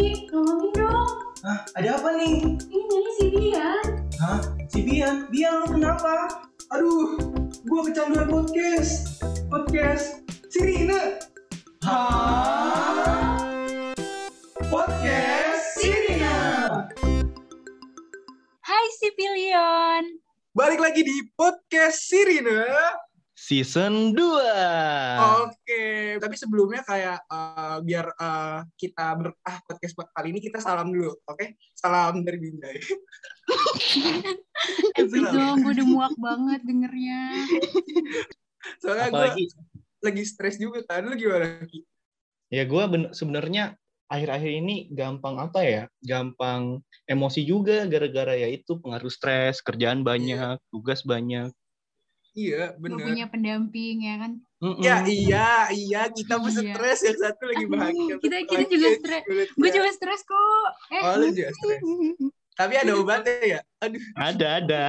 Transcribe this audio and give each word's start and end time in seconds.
Ki, 0.00 0.24
dong. 0.32 1.12
Hah, 1.44 1.60
ada 1.76 2.00
apa 2.00 2.16
nih? 2.16 2.56
Ini 2.56 2.84
nyanyi 2.88 3.12
si 3.20 3.26
Bian. 3.36 3.84
Hah? 4.16 4.40
Si 4.72 4.80
Bian? 4.80 5.28
Bian 5.28 5.60
lu 5.60 5.76
kenapa? 5.76 6.40
Aduh, 6.72 7.20
gua 7.68 7.84
kecanduan 7.84 8.32
podcast. 8.32 9.20
Podcast 9.52 10.24
Sirina. 10.48 11.20
Hah? 11.84 13.44
Podcast 14.72 15.64
Sirina. 15.76 16.36
Hai 18.64 18.86
si 18.96 19.12
Pilion. 19.12 20.16
Balik 20.56 20.80
lagi 20.80 21.04
di 21.04 21.28
podcast 21.36 22.08
Sirina. 22.08 22.64
Season 23.50 24.14
2. 24.14 25.42
Oke, 25.42 26.14
tapi 26.22 26.38
sebelumnya 26.38 26.86
kayak 26.86 27.18
eh, 27.26 27.78
biar 27.82 28.06
eh, 28.14 28.62
kita 28.78 29.18
ber 29.18 29.34
ah 29.42 29.58
podcast 29.66 30.06
kali 30.14 30.30
ini 30.30 30.38
kita 30.38 30.62
salam 30.62 30.94
dulu, 30.94 31.18
oke? 31.26 31.58
Salam 31.74 32.22
dari 32.22 32.38
Binjai. 32.38 32.78
Dong, 35.34 35.66
gue 35.66 35.72
udah 35.82 35.88
muak 35.90 36.14
banget 36.14 36.62
dengernya. 36.62 37.22
Soalnya 38.78 39.18
gue 39.18 39.50
lagi 39.98 40.22
stres 40.22 40.54
juga 40.54 40.86
kan. 40.86 41.10
Lu 41.10 41.18
gimana? 41.18 41.66
Ya 42.54 42.62
gue 42.62 42.82
sebenarnya 43.10 43.74
akhir-akhir 44.06 44.52
ini 44.62 44.94
gampang 44.94 45.42
apa 45.42 45.66
ya? 45.66 45.82
Gampang 45.98 46.86
emosi 47.02 47.42
juga 47.42 47.82
gara-gara 47.90 48.30
ya 48.30 48.46
itu 48.46 48.78
pengaruh 48.78 49.10
stres, 49.10 49.58
kerjaan 49.58 50.06
banyak, 50.06 50.62
tugas 50.70 51.02
banyak. 51.02 51.50
Iya, 52.30 52.78
Gue 52.78 52.94
bener. 52.94 53.04
punya 53.04 53.26
pendamping 53.26 53.96
ya 54.00 54.14
kan. 54.18 54.32
Mm-mm. 54.60 54.78
Ya 54.78 54.96
iya, 55.02 55.48
iya 55.68 56.02
kita 56.08 56.36
pun 56.36 56.46
Iya. 56.48 56.72
stres 56.72 56.98
yang 57.02 57.18
satu 57.18 57.42
lagi 57.44 57.64
bahagia. 57.66 58.14
Kita- 58.18 58.44
kita 58.46 58.64
juga 58.68 58.88
stres. 58.94 59.22
Gue 59.50 59.68
juga 59.68 59.90
stres 59.90 60.20
kok. 60.22 60.70
Eh, 60.90 61.02
Oh, 61.02 61.14
lu 61.16 61.26
juga 61.30 61.50
stres. 61.50 61.80
Tapi 62.54 62.74
ada 62.76 62.92
obatnya 62.94 63.34
ya? 63.42 63.60
Aduh, 63.80 64.02
Ada 64.14 64.46
ada. 64.60 64.84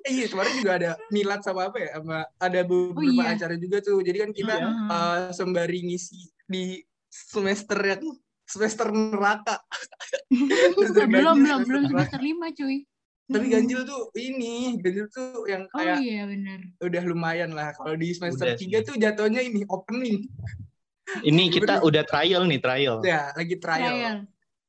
eh, 0.00 0.12
iya 0.14 0.26
kemarin 0.26 0.54
juga 0.56 0.72
ada 0.72 0.90
milad 1.10 1.40
sama 1.42 1.68
apa 1.68 1.76
ya? 1.76 1.90
Sama 1.98 2.16
ada 2.38 2.60
beberapa 2.62 2.96
Oh, 2.96 3.04
iya. 3.04 3.34
acara 3.34 3.54
juga 3.54 3.78
tuh. 3.80 3.98
Jadi 4.00 4.16
kan 4.18 4.30
kita 4.30 4.54
Iya. 4.56 4.68
eh, 4.88 5.20
sembari 5.34 5.78
ngisi 5.84 6.16
di 6.46 6.80
semester 7.10 7.76
yang 7.76 8.02
semester 8.46 8.88
neraka. 8.88 9.58
Belum, 11.10 11.36
belum, 11.42 11.60
belum 11.66 11.82
semester 11.86 12.20
lima 12.20 12.50
cuy. 12.50 12.86
Tapi 13.30 13.46
ganjil 13.46 13.80
tuh 13.82 14.10
ini, 14.14 14.74
ganjil 14.76 15.06
tuh 15.06 15.46
yang 15.46 15.62
Oh 15.70 15.78
kayak 15.78 16.02
iya 16.02 16.26
benar. 16.26 16.58
udah 16.80 17.02
lumayan 17.06 17.50
lah. 17.50 17.70
Kalau 17.72 17.94
di 17.94 18.10
semester 18.10 18.50
Udah 18.50 18.58
tiga 18.58 18.78
sih. 18.80 18.86
tuh 18.90 18.94
jatuhnya 18.98 19.40
ini 19.40 19.62
opening. 19.66 20.26
Ini 21.20 21.50
kita 21.50 21.82
udah 21.82 22.06
trial 22.06 22.46
nih, 22.46 22.62
trial. 22.62 23.02
Ya, 23.02 23.34
lagi 23.34 23.58
trial. 23.58 23.90
Trial. 23.90 24.16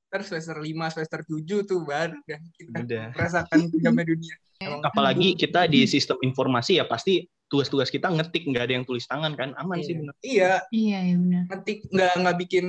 Terus 0.10 0.26
semester 0.28 0.58
5, 0.58 0.74
semester 0.90 1.22
7 1.22 1.38
tuh 1.64 1.80
baru 1.82 2.18
udah 2.18 2.40
kita 2.52 2.78
Udah. 2.82 3.06
merasakan 3.14 3.70
pinjaman 3.70 4.04
dunia. 4.04 4.36
Emang 4.62 4.82
Apalagi 4.82 5.34
kita 5.34 5.66
di 5.66 5.86
sistem 5.86 6.18
informasi 6.20 6.82
ya 6.82 6.86
pasti 6.86 7.26
tugas-tugas 7.46 7.90
kita 7.90 8.10
ngetik 8.10 8.44
nggak 8.44 8.64
ada 8.64 8.74
yang 8.74 8.86
tulis 8.86 9.06
tangan 9.06 9.34
kan 9.34 9.54
aman 9.54 9.82
sih 9.82 9.94
bener. 9.94 10.14
Iya, 10.20 10.66
Iya, 10.70 10.98
iya 11.04 11.16
benar. 11.16 11.44
ngetik 11.46 11.78
nggak 11.88 12.12
nggak 12.18 12.36
bikin 12.42 12.66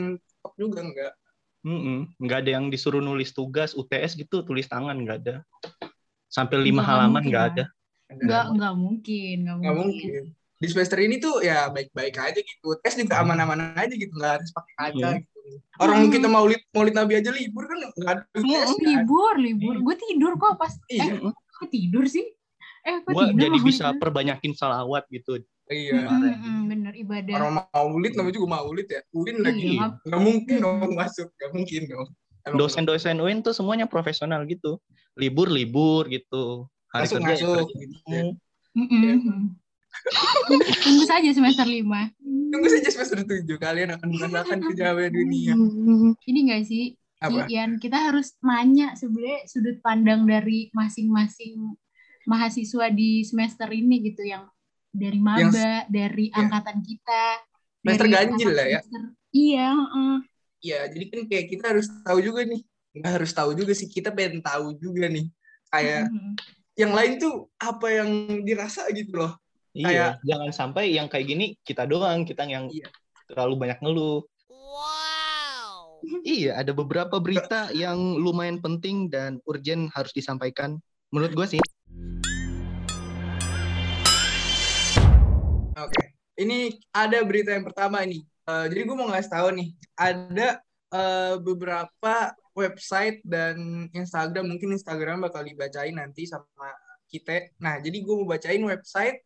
juga 0.54 0.80
nggak. 0.82 1.12
Mm-mm. 1.62 2.10
nggak 2.18 2.38
ada 2.42 2.50
yang 2.52 2.66
disuruh 2.68 2.98
nulis 2.98 3.30
tugas 3.30 3.72
UTS 3.72 4.18
gitu 4.18 4.42
tulis 4.42 4.66
tangan 4.66 4.98
nggak 4.98 5.18
ada. 5.22 5.36
Sampai 6.32 6.56
lima 6.64 6.80
Nggak 6.80 6.88
halaman 6.88 7.12
mungkin 7.12 7.28
nggak 7.28 7.44
ada. 7.52 7.64
Enggak, 8.08 8.44
enggak 8.56 8.74
mungkin, 8.74 9.36
enggak 9.44 9.56
nggak 9.60 9.74
mungkin. 9.76 10.08
mungkin. 10.08 10.60
Di 10.62 10.66
semester 10.70 10.98
ini 11.02 11.16
tuh 11.18 11.42
ya 11.42 11.68
baik-baik 11.68 12.16
aja 12.16 12.40
gitu. 12.40 12.68
Tes 12.80 12.94
juga 12.96 13.20
aman-aman 13.20 13.76
aja 13.76 13.92
gitu, 13.92 14.12
nggak 14.16 14.32
harus 14.40 14.50
pakai 14.54 14.74
kaca 14.80 14.96
Iya. 14.96 15.10
gitu. 15.20 15.40
Orang 15.76 16.06
Hmm. 16.06 16.12
kita 16.14 16.26
maulid 16.30 16.62
maulid 16.72 16.94
nabi 16.94 17.12
aja 17.18 17.28
libur 17.34 17.66
kan 17.68 17.76
nggak 17.76 18.12
ada 18.16 18.22
tes. 18.24 18.40
Oh, 18.40 18.72
kan. 18.72 18.80
libur, 18.80 19.34
libur. 19.36 19.74
Gue 19.84 19.96
tidur 20.00 20.32
kok 20.40 20.56
pas. 20.56 20.72
Iya. 20.88 21.18
Eh, 21.20 21.34
kok 21.34 21.68
tidur 21.68 22.04
sih? 22.08 22.24
Eh, 22.82 22.96
tidur? 23.04 23.36
jadi 23.36 23.58
bisa 23.60 23.84
tidur? 23.92 24.00
perbanyakin 24.00 24.52
salawat 24.56 25.04
gitu. 25.12 25.36
Iya. 25.66 26.04
Mm, 26.04 26.20
mm, 26.20 26.36
mm, 26.36 26.62
bener 26.68 26.92
ibadah. 26.94 27.34
Orang 27.38 27.52
maulid 27.70 28.12
namanya 28.14 28.34
juga 28.34 28.48
maulid 28.50 28.86
ya. 28.86 29.00
Ulin 29.10 29.36
lagi. 29.42 29.76
Iya. 29.76 29.86
Nggak 30.04 30.22
mungkin 30.22 30.54
dong 30.58 30.92
masuk, 30.94 31.28
nggak 31.32 31.50
mungkin 31.52 31.82
dong. 31.90 32.08
Dosen-dosen 32.44 33.22
UIN 33.22 33.40
tuh 33.40 33.54
semuanya 33.54 33.86
profesional 33.86 34.42
gitu. 34.50 34.82
Libur-libur 35.14 36.10
gitu. 36.10 36.66
Hari 36.90 37.06
Masuk, 37.08 37.16
kerja 37.22 37.34
ya 37.38 37.46
masuk, 37.46 37.68
gitu 37.72 37.96
ya. 38.10 38.22
Mm, 38.72 38.86
mm, 38.88 39.16
mm. 39.22 39.42
Tunggu 40.82 41.04
saja 41.04 41.30
semester 41.30 41.66
lima. 41.68 42.08
Tunggu 42.20 42.68
saja 42.68 42.88
semester 42.90 43.18
7 43.24 43.44
kalian 43.56 43.96
akan 43.96 44.08
merasakan 44.12 44.58
kejawen 44.72 45.12
dunia. 45.12 45.52
Ini 46.26 46.38
enggak 46.48 46.62
sih? 46.66 46.96
Apa? 47.22 47.46
Ian, 47.46 47.78
kita 47.78 48.10
harus 48.10 48.34
nanya 48.42 48.98
sebenarnya 48.98 49.46
sudut 49.46 49.78
pandang 49.78 50.26
dari 50.26 50.74
masing-masing 50.74 51.78
mahasiswa 52.26 52.90
di 52.90 53.22
semester 53.22 53.70
ini 53.70 54.02
gitu 54.02 54.26
yang 54.26 54.50
dari 54.90 55.22
maba, 55.22 55.86
dari 55.86 56.28
Iya. 56.28 56.44
angkatan 56.44 56.82
kita, 56.82 57.24
Semester 57.80 58.06
dari 58.10 58.12
ganjil 58.12 58.50
lah 58.52 58.66
ya. 58.68 58.80
semester- 58.82 59.14
Iya, 59.32 59.68
heeh. 59.72 60.16
Iya, 60.62 60.86
jadi 60.94 61.04
kan 61.10 61.20
kayak 61.26 61.46
kita 61.50 61.64
harus 61.74 61.90
tahu 62.06 62.22
juga 62.22 62.46
nih. 62.46 62.62
Nggak 62.94 63.12
harus 63.18 63.30
tahu 63.34 63.50
juga 63.58 63.74
sih, 63.74 63.90
kita 63.90 64.14
pengen 64.14 64.38
tahu 64.46 64.78
juga 64.78 65.10
nih. 65.10 65.26
Kayak 65.74 66.06
Mm-mm. 66.06 66.38
yang 66.78 66.92
lain 66.94 67.18
tuh 67.18 67.50
apa 67.58 67.86
yang 67.90 68.10
dirasa 68.46 68.86
gitu 68.94 69.18
loh. 69.18 69.34
Iya, 69.74 70.22
jangan 70.22 70.54
sampai 70.54 70.94
yang 70.94 71.10
kayak 71.10 71.26
gini 71.26 71.58
kita 71.66 71.82
doang, 71.82 72.22
kita 72.22 72.46
yang 72.46 72.70
Iya. 72.70 72.86
terlalu 73.26 73.58
banyak 73.58 73.78
ngeluh. 73.82 74.22
Iya, 76.22 76.62
ada 76.62 76.70
beberapa 76.70 77.18
berita 77.18 77.74
yang 77.74 78.22
lumayan 78.22 78.62
penting 78.62 79.10
dan 79.10 79.42
urgent 79.42 79.90
harus 79.98 80.14
disampaikan. 80.14 80.78
Menurut 81.10 81.34
gue 81.34 81.58
sih. 81.58 81.62
Oke, 85.74 86.14
ini 86.38 86.78
ada 86.94 87.18
berita 87.26 87.50
yang 87.50 87.66
pertama 87.66 87.98
nih. 88.06 88.22
Eh, 88.42 88.66
jadi 88.74 88.80
gue 88.82 88.96
mau 88.98 89.06
ngasih 89.06 89.30
tahu 89.30 89.48
nih, 89.54 89.68
ada 89.94 90.48
eh, 90.90 91.34
beberapa 91.38 92.14
website 92.52 93.22
dan 93.22 93.88
Instagram, 93.94 94.50
mungkin 94.50 94.74
Instagram 94.74 95.24
bakal 95.24 95.46
dibacain 95.46 95.94
nanti 95.94 96.26
sama 96.26 96.68
kita. 97.06 97.54
Nah, 97.62 97.78
jadi 97.78 98.02
gue 98.02 98.14
mau 98.18 98.26
bacain 98.26 98.60
website 98.66 99.22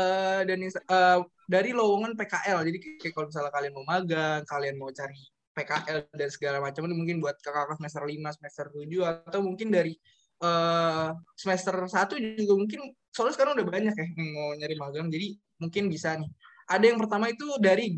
eh, 0.00 0.40
dan 0.48 0.58
eh, 0.64 1.20
dari 1.44 1.70
lowongan 1.76 2.16
PKL. 2.16 2.58
Jadi 2.64 2.78
kayak 3.02 3.12
kalau 3.12 3.26
misalnya 3.28 3.52
kalian 3.52 3.72
mau 3.76 3.86
magang, 3.86 4.42
kalian 4.48 4.76
mau 4.80 4.90
cari 4.90 5.20
PKL 5.54 5.98
dan 6.10 6.28
segala 6.32 6.58
macam 6.58 6.90
mungkin 6.90 7.22
buat 7.22 7.38
kakak 7.38 7.78
semester 7.78 8.02
5, 8.02 8.36
semester 8.36 8.66
7 8.74 9.28
atau 9.28 9.40
mungkin 9.44 9.68
dari 9.70 9.94
eh, 10.42 11.08
semester 11.38 11.74
1 11.84 12.16
juga 12.40 12.54
mungkin 12.58 12.80
soalnya 13.14 13.34
sekarang 13.38 13.52
udah 13.60 13.66
banyak 13.70 13.94
ya 13.94 14.06
yang 14.18 14.30
mau 14.34 14.50
nyari 14.58 14.74
magang 14.74 15.06
jadi 15.12 15.28
mungkin 15.62 15.84
bisa 15.92 16.16
nih. 16.18 16.30
Ada 16.64 16.84
yang 16.90 16.98
pertama 16.98 17.28
itu 17.28 17.46
dari 17.60 17.92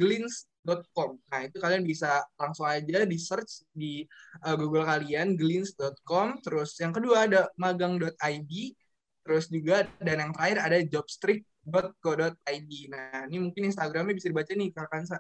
glints.com. 0.67 1.11
Nah, 1.31 1.41
itu 1.47 1.57
kalian 1.63 1.87
bisa 1.87 2.27
langsung 2.35 2.67
aja 2.67 3.07
di 3.07 3.19
search 3.19 3.63
di 3.71 4.03
uh, 4.43 4.59
Google 4.59 4.83
kalian 4.83 5.39
glints.com. 5.39 6.43
Terus 6.43 6.75
yang 6.83 6.91
kedua 6.91 7.31
ada 7.31 7.47
magang.id. 7.55 8.53
Terus 9.27 9.45
juga 9.51 9.87
dan 10.03 10.27
yang 10.27 10.33
terakhir 10.35 10.59
ada 10.63 10.79
jobstreet.co.id. 10.83 12.73
Nah, 12.91 13.27
ini 13.31 13.39
mungkin 13.43 13.71
Instagramnya 13.71 14.15
bisa 14.15 14.31
dibaca 14.31 14.53
nih 14.55 14.71
Kak 14.75 14.91
Kansa. 14.91 15.19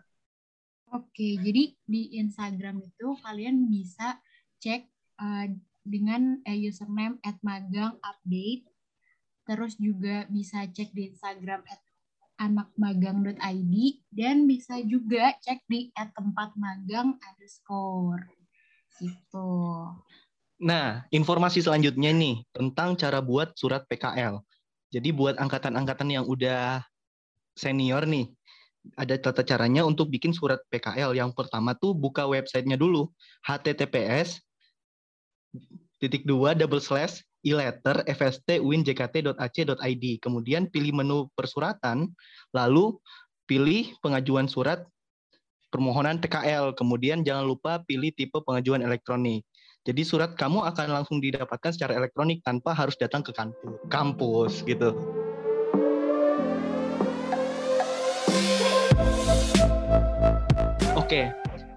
Oke, 0.94 1.34
jadi 1.42 1.74
di 1.82 2.02
Instagram 2.22 2.78
itu 2.78 3.18
kalian 3.18 3.66
bisa 3.66 4.22
cek 4.62 4.86
uh, 5.18 5.50
dengan 5.82 6.38
eh, 6.46 6.58
username 6.58 7.18
@magangupdate. 7.42 8.66
Terus 9.46 9.78
juga 9.78 10.26
bisa 10.30 10.66
cek 10.66 10.90
di 10.94 11.10
Instagram 11.10 11.66
anakmagang.id 12.36 13.74
dan 14.12 14.36
bisa 14.48 14.80
juga 14.84 15.32
cek 15.40 15.64
di 15.68 15.92
@tempatmagang 15.92 17.16
underscore 17.16 18.24
gitu. 19.00 19.52
Nah, 20.56 21.04
informasi 21.12 21.60
selanjutnya 21.60 22.16
nih 22.16 22.40
tentang 22.52 22.96
cara 22.96 23.20
buat 23.20 23.52
surat 23.56 23.84
PKL. 23.88 24.40
Jadi 24.88 25.12
buat 25.12 25.36
angkatan-angkatan 25.36 26.08
yang 26.08 26.24
udah 26.24 26.80
senior 27.52 28.08
nih, 28.08 28.32
ada 28.96 29.18
tata 29.18 29.42
caranya 29.44 29.84
untuk 29.84 30.08
bikin 30.08 30.32
surat 30.32 30.62
PKL. 30.72 31.12
Yang 31.12 31.36
pertama 31.36 31.76
tuh 31.76 31.92
buka 31.92 32.24
websitenya 32.24 32.80
dulu, 32.80 33.10
https 33.44 34.40
titik 36.00 36.28
dua 36.28 36.52
double 36.52 36.80
slash 36.80 37.24
e-letter 37.46 38.02
fst 38.10 38.58
uinjkt.ac.id. 38.58 40.04
Kemudian 40.18 40.66
pilih 40.66 40.92
menu 40.98 41.30
persuratan, 41.38 42.10
lalu 42.50 42.98
pilih 43.46 43.94
pengajuan 44.02 44.50
surat 44.50 44.82
permohonan 45.70 46.18
PKL. 46.18 46.74
Kemudian 46.74 47.22
jangan 47.22 47.46
lupa 47.46 47.78
pilih 47.86 48.10
tipe 48.10 48.42
pengajuan 48.42 48.82
elektronik. 48.82 49.46
Jadi 49.86 50.02
surat 50.02 50.34
kamu 50.34 50.66
akan 50.66 50.90
langsung 50.90 51.22
didapatkan 51.22 51.70
secara 51.70 51.94
elektronik 51.94 52.42
tanpa 52.42 52.74
harus 52.74 52.98
datang 52.98 53.22
ke 53.22 53.30
kampus, 53.30 53.78
kampus 53.86 54.52
gitu. 54.66 54.90
Oke, 60.98 61.30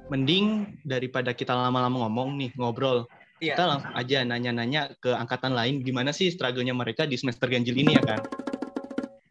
mending 0.09 0.73
daripada 0.81 1.37
kita 1.37 1.53
lama-lama 1.53 2.09
ngomong 2.09 2.33
nih 2.41 2.49
ngobrol 2.57 3.05
Iya. 3.39 3.55
kita 3.55 3.63
langsung 3.65 3.93
aja 3.95 4.17
nanya-nanya 4.27 4.81
ke 4.99 5.11
angkatan 5.15 5.55
lain 5.55 5.79
gimana 5.79 6.11
sih 6.11 6.27
struggle-nya 6.27 6.75
mereka 6.75 7.07
di 7.07 7.15
semester 7.15 7.47
ganjil 7.47 7.75
ini 7.75 7.95
ya 7.95 8.03
kan 8.03 8.21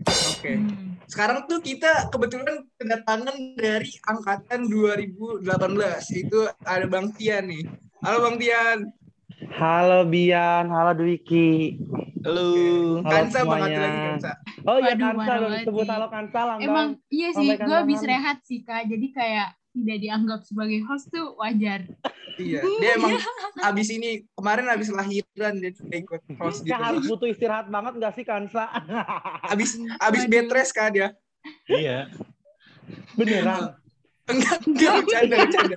Oke. 0.08 0.55
Hmm. 0.55 0.94
Sekarang 1.10 1.50
tuh 1.50 1.58
kita 1.58 2.08
kebetulan 2.14 2.62
kedatangan 2.78 3.37
dari 3.58 3.90
angkatan 4.06 4.70
2018. 4.70 5.43
Itu 6.14 6.46
ada 6.62 6.87
Bang 6.87 7.10
Tian 7.19 7.50
nih. 7.50 7.66
Halo 8.06 8.19
Bang 8.22 8.37
Tian. 8.38 8.87
Halo 9.58 10.06
Bian, 10.06 10.70
halo 10.70 10.94
Dwiki. 10.94 11.75
halo 12.22 12.46
Halo 13.02 13.10
Kansa 13.10 13.38
semuanya. 13.43 13.66
Ati 13.66 13.78
lagi 13.82 13.99
Kansa. 13.99 14.32
Oh 14.62 14.76
iya 14.78 14.94
Kansa, 14.94 15.34
banget 15.34 15.50
nih. 15.66 15.87
halo 15.90 16.06
Kansa 16.06 16.40
Lambang. 16.46 16.62
Emang 16.62 16.88
iya 17.10 17.28
sih, 17.34 17.49
gue 17.58 17.76
habis 17.82 18.00
rehat 18.06 18.38
sih 18.46 18.62
kak. 18.62 18.87
Jadi 18.87 19.06
kayak 19.10 19.57
tidak 19.84 19.98
dianggap 20.02 20.40
sebagai 20.44 20.80
host 20.86 21.10
tuh 21.10 21.34
wajar. 21.38 21.86
Iya. 22.38 22.60
Dia 22.62 22.90
emang 22.94 23.19
abis 23.66 23.88
ini 23.90 24.22
kemarin 24.38 24.70
abis 24.70 24.88
lahiran 24.94 25.54
jadi 25.58 25.78
kayak 25.78 26.02
ikut 26.06 26.22
host 26.38 26.62
gitu. 26.62 26.78
Harus 26.78 27.02
butuh 27.06 27.28
istirahat 27.30 27.66
banget 27.66 27.98
gak 27.98 28.14
sih 28.14 28.25
Kansa? 28.26 28.70
Abis 29.52 29.78
abis 29.98 30.22
bed 30.30 30.46
rest 30.50 30.72
kan 30.75 30.94
dia. 30.94 31.14
iya 31.66 32.10
Beneran. 33.19 33.78
Enggak, 34.28 34.60
enggak 34.69 34.92
bercanda, 35.00 35.36
bercanda. 35.40 35.76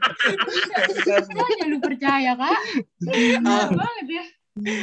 Makanya 1.31 1.65
lu 1.71 1.77
percaya 1.79 2.31
kak? 2.35 2.59
Benar 2.99 3.69
banget 3.71 4.07
ya. 4.11 4.25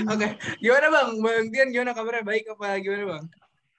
Oke, 0.09 0.29
gimana 0.64 0.87
Bang? 0.88 1.09
Bang 1.21 1.47
Tian 1.53 1.69
gimana 1.69 1.93
kabarnya? 1.93 2.25
Baik 2.25 2.49
apa 2.56 2.81
gimana 2.81 3.05
Bang? 3.05 3.25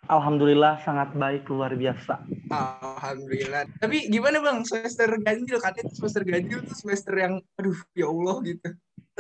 Alhamdulillah 0.10 0.82
sangat 0.82 1.14
baik 1.14 1.46
luar 1.54 1.78
biasa. 1.78 2.26
Alhamdulillah. 2.50 3.70
Tapi 3.78 4.10
gimana 4.10 4.42
bang 4.42 4.66
semester 4.66 5.06
ganjil 5.22 5.62
katanya 5.62 5.94
semester 5.94 6.22
ganjil 6.26 6.60
tuh 6.66 6.74
semester 6.74 7.14
yang 7.14 7.34
aduh 7.56 7.78
ya 7.94 8.10
Allah 8.10 8.36
gitu. 8.42 8.70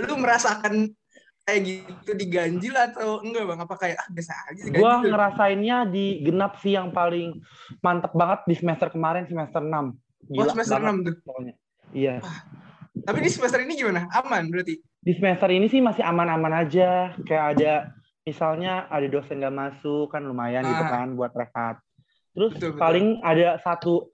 Lu 0.01 0.17
merasakan 0.17 0.89
kayak 1.45 1.61
gitu 1.61 2.11
di 2.17 2.25
ganjil 2.25 2.73
atau 2.73 3.21
enggak 3.21 3.45
bang? 3.45 3.59
Apa 3.61 3.75
kayak 3.77 3.97
ah 4.01 4.07
biasa 4.09 4.33
aja 4.49 4.61
sih 4.65 4.71
Gua 4.73 4.97
ganjil? 4.97 5.13
ngerasainnya 5.13 5.77
di 5.85 6.05
genap 6.25 6.57
sih 6.57 6.73
yang 6.73 6.89
paling 6.89 7.37
mantep 7.85 8.09
banget 8.17 8.39
di 8.49 8.55
semester 8.57 8.89
kemarin 8.89 9.29
semester 9.29 9.61
6. 9.61 9.69
Oh 9.69 9.93
Gila 10.33 10.51
semester 10.57 10.77
banget 10.81 11.05
6 11.05 11.05
tuh. 11.05 11.15
pokoknya. 11.21 11.53
Iya. 11.93 12.15
Tapi 12.99 13.17
di 13.21 13.29
semester 13.29 13.59
ini 13.61 13.73
gimana? 13.77 14.09
Aman 14.09 14.49
berarti? 14.49 14.73
Di 14.99 15.13
semester 15.15 15.49
ini 15.53 15.69
sih 15.69 15.79
masih 15.79 16.01
aman-aman 16.01 16.65
aja. 16.65 17.13
Kayak 17.23 17.45
ada 17.55 17.71
misalnya 18.29 18.85
ada 18.87 19.05
dosen 19.05 19.37
nggak 19.37 19.55
masuk 19.55 20.07
kan 20.07 20.21
lumayan 20.21 20.61
gitu 20.61 20.83
Ah. 20.83 20.91
kan 20.93 21.07
buat 21.13 21.33
rehat. 21.33 21.81
Terus 22.31 22.53
Betul, 22.53 22.69
betul. 22.71 22.79
paling 22.79 23.07
ada 23.21 23.57
satu 23.59 24.13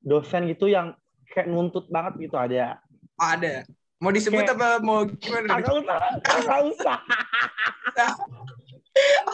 dosen 0.00 0.46
gitu 0.46 0.66
yang 0.66 0.94
kayak 1.28 1.46
nuntut 1.46 1.86
banget 1.88 2.16
gitu 2.20 2.36
ada. 2.36 2.78
Oh, 3.14 3.28
ada. 3.28 3.66
Mau 3.98 4.08
disebut 4.08 4.40
Kayak- 4.40 4.54
apa 4.54 4.68
mau 4.78 5.02
gimana? 5.04 5.46
Kagak 5.52 5.74
usah, 5.76 5.98
kagak 6.22 6.60
usah. 6.64 6.98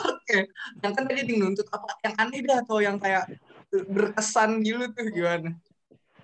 Oke. 0.05 0.39
Yang 0.81 0.93
kan 0.93 1.03
tadi 1.05 1.21
nuntut 1.35 1.67
apa 1.69 1.87
yang 2.01 2.15
aneh 2.17 2.41
dah 2.41 2.59
atau 2.61 2.79
yang 2.79 2.97
kayak 2.97 3.29
berkesan 3.87 4.61
gitu 4.61 4.89
tuh 4.89 5.05
gimana? 5.11 5.53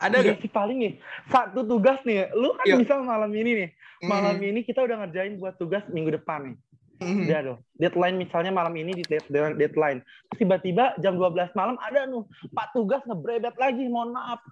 Ada 0.00 0.16
Ada 0.18 0.32
gak? 0.32 0.40
sih 0.40 0.50
paling 0.50 0.78
nih 0.80 0.92
satu 1.28 1.60
tugas 1.62 2.00
nih. 2.02 2.32
Lu 2.32 2.56
kan 2.56 2.64
Iya. 2.64 2.76
bisa 2.80 2.96
malam 2.96 3.28
ini 3.30 3.50
nih. 3.54 3.70
Malam 4.02 4.40
Hmm. 4.40 4.48
ini 4.48 4.64
kita 4.64 4.80
udah 4.80 5.04
ngerjain 5.04 5.36
buat 5.36 5.60
tugas 5.60 5.84
minggu 5.86 6.16
depan 6.16 6.48
nih. 6.48 6.56
Hmm. 7.00 7.24
Dong. 7.24 7.58
Deadline 7.74 8.16
misalnya 8.18 8.52
malam 8.52 8.72
ini 8.74 8.92
di 8.92 9.02
dead- 9.02 9.24
dead- 9.26 9.56
deadline. 9.56 10.04
Tiba-tiba 10.30 10.94
jam 10.96 11.16
12 11.16 11.32
malam 11.50 11.80
ada 11.80 12.04
nih 12.04 12.20
Pak 12.50 12.66
tugas 12.70 13.00
ngebrebet 13.02 13.56
lagi, 13.56 13.84
mohon 13.86 14.12
maaf. 14.12 14.44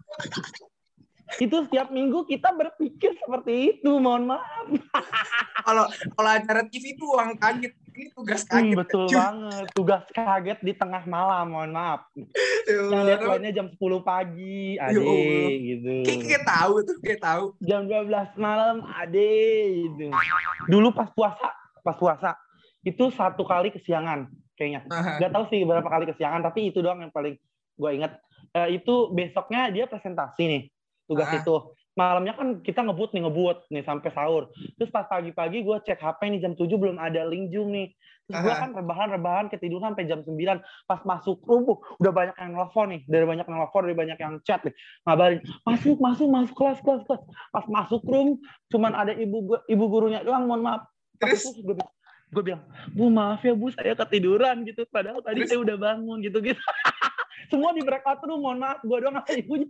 Itu 1.37 1.61
setiap 1.62 1.89
minggu 1.89 2.25
kita 2.25 2.49
berpikir 2.50 3.12
seperti 3.15 3.53
itu, 3.77 3.91
mohon 3.95 4.25
maaf. 4.27 4.65
Kalau 5.61 5.85
kalau 6.17 6.31
acara 6.31 6.65
TV 6.65 6.97
itu 6.97 7.05
uang 7.05 7.37
kaget. 7.37 7.77
Ini 7.91 8.15
tugas 8.15 8.41
Hmm, 8.43 8.49
kaget. 8.49 8.77
betul 8.79 9.05
Cuy. 9.05 9.19
banget. 9.19 9.65
Tugas 9.75 10.05
kaget 10.09 10.59
di 10.62 10.73
tengah 10.73 11.03
malam, 11.05 11.44
mohon 11.51 11.69
maaf. 11.69 12.09
Ya 12.65 12.81
Yang 12.87 13.05
deadline-nya 13.05 13.53
jam 13.53 13.67
10 13.69 13.77
pagi, 14.01 14.81
Ya 14.81 14.89
ade 14.89 15.05
gitu. 15.61 15.94
Kayak, 16.03 16.21
kayak 16.25 16.44
tahu 16.47 16.75
tuh, 16.81 16.97
kayak 17.03 17.21
tahu. 17.21 17.44
Jam 17.61 17.85
12 17.85 18.09
malam, 18.35 18.77
ade 18.89 19.33
gitu. 19.85 20.05
Dulu 20.65 20.89
pas 20.91 21.11
puasa, 21.11 21.53
pas 21.88 21.96
puasa 21.96 22.37
itu 22.85 23.08
satu 23.08 23.49
kali 23.49 23.73
kesiangan 23.73 24.29
kayaknya. 24.55 24.85
Aha. 24.93 25.23
Gak 25.23 25.32
tahu 25.32 25.44
sih 25.49 25.64
berapa 25.64 25.87
kali 25.88 26.05
kesiangan, 26.12 26.44
tapi 26.44 26.69
itu 26.69 26.85
doang 26.85 27.00
yang 27.00 27.14
paling 27.14 27.40
gue 27.79 27.90
inget. 27.94 28.12
Eh, 28.52 28.82
itu 28.82 29.08
besoknya 29.14 29.73
dia 29.73 29.88
presentasi 29.88 30.43
nih, 30.44 30.62
tugas 31.08 31.31
Ah. 31.32 31.40
itu. 31.40 31.56
Malamnya 31.99 32.38
kan 32.38 32.62
kita 32.62 32.87
ngebut 32.87 33.11
nih, 33.11 33.26
ngebut 33.26 33.58
nih 33.75 33.82
sampai 33.82 34.11
sahur. 34.14 34.55
Terus 34.79 34.90
pas 34.94 35.02
pagi-pagi 35.11 35.67
gue 35.67 35.76
cek 35.82 35.99
HP 35.99 36.20
nih 36.31 36.40
jam 36.46 36.55
7 36.55 36.79
belum 36.79 36.94
ada 36.94 37.26
link 37.26 37.50
Zoom 37.50 37.75
nih. 37.75 37.91
Terus 38.31 38.38
gue 38.44 38.55
Aha. 38.55 38.62
kan 38.62 38.70
rebahan-rebahan 38.76 39.46
ketiduran 39.50 39.96
sampai 39.96 40.06
jam 40.06 40.23
9. 40.23 40.62
Pas 40.87 41.00
masuk 41.02 41.43
room, 41.49 41.67
uh, 41.75 41.79
udah 41.99 42.12
banyak 42.14 42.37
yang 42.38 42.55
nelfon 42.55 42.87
nih. 42.94 43.00
Dari 43.08 43.25
banyak 43.26 43.46
yang 43.50 43.58
nelfon, 43.58 43.82
dari 43.82 43.96
banyak 43.99 44.19
yang 44.20 44.34
chat 44.46 44.62
nih. 44.62 44.75
Ngabarin, 45.11 45.41
masuk, 45.67 45.96
masuk, 45.99 46.29
masuk 46.31 46.55
kelas, 46.55 46.79
kelas, 46.87 47.02
kelas. 47.02 47.23
Pas 47.50 47.67
masuk 47.67 48.02
room, 48.06 48.38
cuman 48.70 48.94
ada 48.94 49.17
ibu 49.17 49.58
ibu 49.67 49.84
gurunya 49.91 50.23
doang, 50.23 50.46
mohon 50.46 50.62
maaf. 50.62 50.87
Terus? 51.19 51.43
gue 51.50 51.75
bilang, 51.75 51.93
gue 52.31 52.43
bilang, 52.43 52.62
bu 52.94 53.05
maaf 53.11 53.41
ya 53.43 53.55
bu, 53.55 53.70
saya 53.75 53.94
ketiduran 53.94 54.62
gitu. 54.65 54.87
Padahal 54.88 55.20
tadi 55.23 55.44
Terus? 55.44 55.49
saya 55.50 55.61
udah 55.62 55.76
bangun 55.76 56.19
gitu 56.23 56.38
gitu. 56.43 56.59
Semua 57.50 57.73
di 57.73 57.81
breakout 57.81 58.20
room, 58.25 58.44
mohon 58.44 58.59
maaf. 58.61 58.79
Gue 58.85 58.99
doang 59.00 59.19
sama 59.19 59.32
ibunya. 59.35 59.69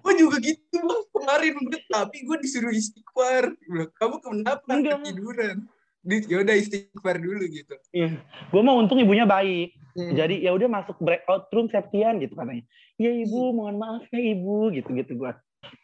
Gue 0.00 0.14
juga 0.16 0.36
gitu 0.40 0.76
bang 0.80 1.02
kemarin, 1.12 1.52
tapi 1.92 2.16
gue 2.24 2.36
disuruh 2.40 2.72
istighfar. 2.72 3.52
Kamu 4.00 4.16
kenapa 4.24 4.64
Enggak, 4.72 5.04
ketiduran? 5.04 5.68
Di, 6.00 6.24
yaudah 6.32 6.56
istighfar 6.56 7.20
dulu 7.20 7.44
gitu. 7.44 7.76
Iya. 7.92 8.16
Gue 8.48 8.62
mau 8.64 8.80
untung 8.80 8.96
ibunya 8.96 9.28
baik. 9.28 9.76
Hmm. 9.92 10.16
Jadi 10.16 10.40
ya 10.40 10.56
udah 10.56 10.68
masuk 10.72 10.96
breakout 11.04 11.52
room 11.52 11.68
Septian 11.68 12.16
gitu 12.16 12.32
katanya. 12.32 12.64
Iya 12.96 13.28
ibu, 13.28 13.52
mohon 13.52 13.76
maaf 13.76 14.08
ya 14.08 14.20
ibu, 14.20 14.72
gitu-gitu 14.72 15.12
gue. 15.20 15.32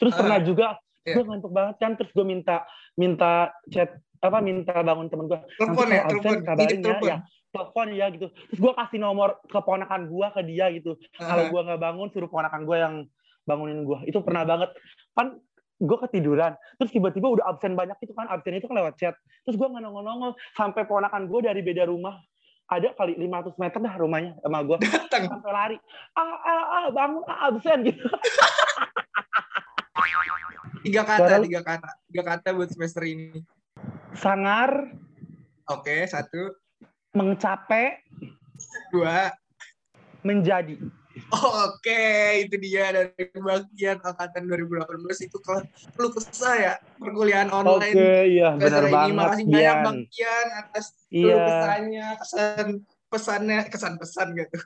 Terus 0.00 0.12
Ah, 0.16 0.18
pernah 0.24 0.38
juga, 0.40 0.66
iya. 1.04 1.20
gue 1.20 1.24
ngantuk 1.26 1.52
banget 1.52 1.76
kan, 1.76 1.92
terus 2.00 2.12
gue 2.16 2.24
minta 2.24 2.64
minta 2.96 3.52
chat 3.68 3.92
apa 4.20 4.38
minta 4.40 4.72
bangun 4.72 5.06
temen 5.12 5.26
gue. 5.28 5.40
telepon 5.60 5.86
ya, 5.88 6.02
kalau 6.04 6.10
telepon, 6.20 6.32
absen 6.32 6.46
kabarin 6.46 6.78
ya, 6.78 6.84
telepon. 6.84 7.08
ya. 7.08 7.18
Telepon 7.52 7.86
ya 7.92 8.06
gitu. 8.12 8.26
Terus 8.52 8.60
gue 8.60 8.72
kasih 8.76 8.98
nomor 9.00 9.28
keponakan 9.48 10.00
gue 10.08 10.26
ke 10.32 10.40
dia 10.44 10.66
gitu. 10.72 10.92
Kalau 11.16 11.44
Aha. 11.46 11.52
gue 11.52 11.60
nggak 11.66 11.80
bangun, 11.80 12.08
suruh 12.12 12.28
keponakan 12.28 12.62
gue 12.64 12.76
yang 12.76 12.94
bangunin 13.48 13.80
gue. 13.84 13.98
Itu 14.10 14.20
pernah 14.20 14.44
banget. 14.44 14.70
Kan 15.16 15.40
gue 15.76 15.98
ketiduran. 16.08 16.52
Terus 16.80 16.90
tiba-tiba 16.92 17.28
udah 17.32 17.44
absen 17.52 17.76
banyak 17.76 17.96
itu 18.00 18.12
kan. 18.12 18.28
Absen 18.28 18.56
itu 18.56 18.66
kan 18.68 18.76
lewat 18.76 18.94
chat. 19.00 19.14
Terus 19.44 19.56
gue 19.56 19.66
nongol-nongol. 19.68 20.36
Sampai 20.56 20.84
ponakan 20.84 21.28
gue 21.28 21.40
dari 21.44 21.60
beda 21.64 21.88
rumah. 21.88 22.16
Ada 22.66 22.98
kali 22.98 23.14
500 23.14 23.62
meter 23.62 23.78
dah 23.78 23.94
rumahnya 23.94 24.32
sama 24.42 24.58
gue. 24.66 24.76
Datang. 24.82 25.22
Sampai 25.30 25.52
lari. 25.54 25.76
Ah, 26.18 26.34
ah, 26.42 26.64
ah, 26.66 26.86
bangun, 26.90 27.22
ah, 27.30 27.46
absen 27.54 27.78
gitu. 27.86 28.02
Tiga 30.86 31.02
kata, 31.02 31.42
lu- 31.42 31.46
tiga 31.50 31.62
kata. 31.66 31.90
Tiga 32.10 32.22
kata 32.22 32.48
buat 32.54 32.70
semester 32.70 33.02
ini. 33.06 33.42
Sangar, 34.16 34.96
Oke, 35.68 36.06
satu, 36.08 36.56
mencapai, 37.12 38.00
dua. 38.88 39.28
menjadi. 40.22 40.74
Oke, 41.32 42.02
itu 42.44 42.56
dia 42.60 42.92
dari 42.92 43.12
bagian 43.32 44.00
angkatan 44.00 44.48
2018 44.48 44.84
itu 45.24 45.36
ke 45.40 45.54
perlu 45.96 46.12
kesah 46.12 46.56
ya 46.56 46.74
perkuliahan 46.96 47.48
Oke, 47.48 47.56
online. 47.56 47.96
iya 48.28 48.48
benar 48.52 48.60
semester 48.60 48.84
ini. 48.84 48.92
banget, 48.92 49.16
Makasih 49.16 49.44
banyak 49.46 49.56
Bian. 49.56 49.84
Bang 49.84 49.98
Kian 50.12 50.48
atas 50.54 50.86
Iya. 51.08 51.36
pesannya, 51.40 52.06
kesan 52.20 52.68
pesannya, 53.08 53.58
kesan-pesan 53.70 54.26
gitu. 54.34 54.58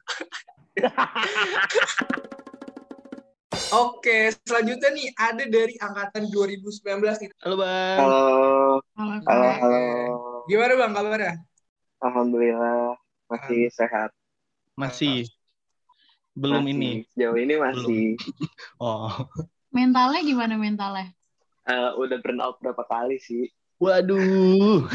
Oke, 3.71 4.35
selanjutnya 4.43 4.91
nih 4.91 5.09
ada 5.15 5.45
dari 5.47 5.79
angkatan 5.79 6.27
2019 6.27 6.83
nih. 7.23 7.31
halo 7.39 7.55
bang 7.55 7.99
Halo, 8.03 8.23
halo, 8.99 9.15
Kak, 9.23 9.55
halo. 9.63 9.83
Gimana 10.51 10.75
Bang 10.75 10.91
kabarnya? 10.91 11.39
Alhamdulillah 12.03 12.99
masih 13.31 13.71
sehat. 13.71 14.11
masih 14.75 15.31
belum 16.35 16.67
Masih. 16.67 16.75
ini 16.75 16.93
Sejauh 17.15 17.39
ini 17.39 17.55
masih. 17.63 18.19
oh 18.83 19.15
mentalnya 19.71 20.21
gimana 20.27 20.59
mentalnya? 20.59 21.15
Eh, 21.71 21.91
udah 21.95 22.19
burn 22.27 22.43
out 22.43 22.59
berapa 22.59 22.83
kali 22.91 23.23
sih? 23.23 23.55
Waduh. 23.79 24.91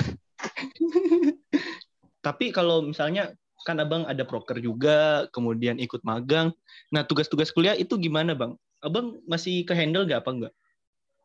Tapi 2.26 2.52
kalau 2.52 2.84
misalnya 2.84 3.32
kan 3.64 3.80
abang 3.80 4.04
ada 4.04 4.28
proker 4.28 4.60
juga, 4.60 5.32
kemudian 5.32 5.80
ikut 5.80 6.04
magang. 6.04 6.52
Nah 6.92 7.08
tugas-tugas 7.08 7.56
kuliah 7.56 7.78
itu 7.80 7.96
gimana 7.96 8.36
bang? 8.36 8.52
Abang 8.86 9.18
masih 9.26 9.66
ke 9.66 9.74
handle 9.74 10.06
gak 10.06 10.22
apa 10.22 10.32
enggak? 10.32 10.54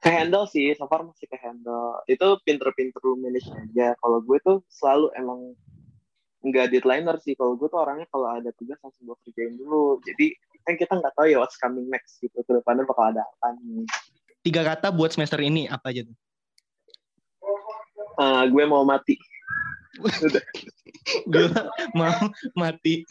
Ke 0.01 0.09
handle 0.09 0.49
sih, 0.49 0.73
so 0.73 0.89
far 0.89 1.05
masih 1.05 1.29
ke 1.29 1.37
handle. 1.37 2.01
Itu 2.09 2.41
pinter-pinter 2.49 3.05
lu 3.05 3.21
manage 3.21 3.53
aja. 3.53 3.93
Kalau 4.01 4.25
gue 4.25 4.41
tuh 4.41 4.65
selalu 4.73 5.13
emang 5.13 5.53
nggak 6.41 6.73
deadlineer 6.73 7.21
sih. 7.21 7.37
Kalau 7.37 7.53
gue 7.61 7.69
tuh 7.69 7.77
orangnya 7.85 8.09
kalau 8.09 8.33
ada 8.33 8.49
tugas 8.57 8.81
langsung 8.81 9.13
gue 9.13 9.17
kerjain 9.29 9.61
dulu. 9.61 10.01
Jadi 10.09 10.33
kan 10.65 10.81
kita 10.81 10.97
nggak 10.97 11.13
tahu 11.13 11.29
ya 11.29 11.37
what's 11.37 11.61
coming 11.61 11.85
next 11.93 12.17
gitu. 12.25 12.41
Ke 12.41 12.51
depannya 12.57 12.89
bakal 12.89 13.13
ada 13.13 13.21
apa 13.21 13.61
nih. 13.61 13.85
tiga 14.41 14.65
kata 14.65 14.89
buat 14.89 15.13
semester 15.13 15.37
ini 15.45 15.69
apa 15.69 15.93
aja 15.93 16.09
tuh? 16.09 16.17
Eh, 18.21 18.45
gue 18.49 18.65
mau 18.65 18.85
mati. 18.89 19.21
Gue 21.33 21.49
mau 21.97 22.13
mati. 22.57 23.05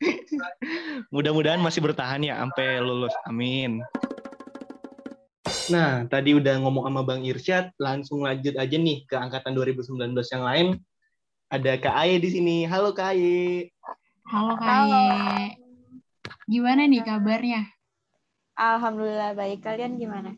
Mudah-mudahan 1.14 1.60
masih 1.62 1.82
bertahan 1.82 2.22
ya 2.22 2.38
sampai 2.38 2.78
lulus. 2.78 3.14
Amin. 3.26 3.82
Nah, 5.68 6.04
tadi 6.08 6.32
udah 6.32 6.60
ngomong 6.64 6.88
sama 6.88 7.02
Bang 7.04 7.22
Irsyad, 7.24 7.72
langsung 7.76 8.24
lanjut 8.24 8.56
aja 8.56 8.76
nih 8.76 9.04
ke 9.04 9.16
angkatan 9.16 9.52
2019 9.52 10.16
yang 10.32 10.44
lain. 10.44 10.66
Ada 11.48 11.80
Kak 11.80 11.96
Aye 11.96 12.20
di 12.20 12.28
sini. 12.28 12.56
Halo 12.68 12.92
Kak 12.92 13.16
Aye. 13.16 13.72
Halo 14.28 14.56
Kaye. 14.60 15.56
Gimana 16.48 16.84
nih 16.88 17.04
kabarnya? 17.04 17.68
Alhamdulillah 18.56 19.32
baik. 19.32 19.64
Kalian 19.64 19.96
gimana? 19.96 20.36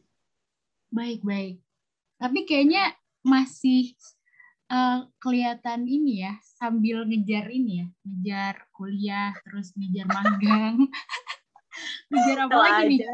Baik-baik. 0.90 1.62
Tapi 2.18 2.38
kayaknya 2.46 2.94
masih 3.22 3.94
eh, 4.70 4.98
kelihatan 5.18 5.86
ini 5.86 6.26
ya, 6.26 6.34
sambil 6.60 7.08
ngejar 7.08 7.48
ini 7.48 7.80
ya, 7.80 7.86
ngejar 8.04 8.54
kuliah, 8.76 9.32
terus 9.48 9.72
ngejar 9.72 10.06
magang. 10.12 10.76
ngejar 12.12 12.36
apa 12.44 12.52
Tahu 12.52 12.60
lagi 12.60 12.82
nih? 12.84 13.00
aja. 13.00 13.12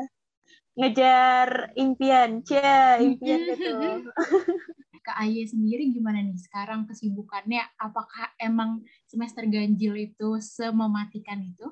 Ngejar 0.77 1.49
impian, 1.79 2.31
cia 2.43 2.99
impian 2.99 3.41
gitu. 3.47 3.79
Kak 5.07 5.23
Aye 5.23 5.47
sendiri 5.47 5.95
gimana 5.95 6.19
nih 6.19 6.35
sekarang 6.35 6.91
kesibukannya? 6.91 7.63
Apakah 7.79 8.35
emang 8.43 8.83
semester 9.07 9.47
ganjil 9.47 9.95
itu 9.95 10.43
semematikan 10.43 11.47
itu? 11.47 11.71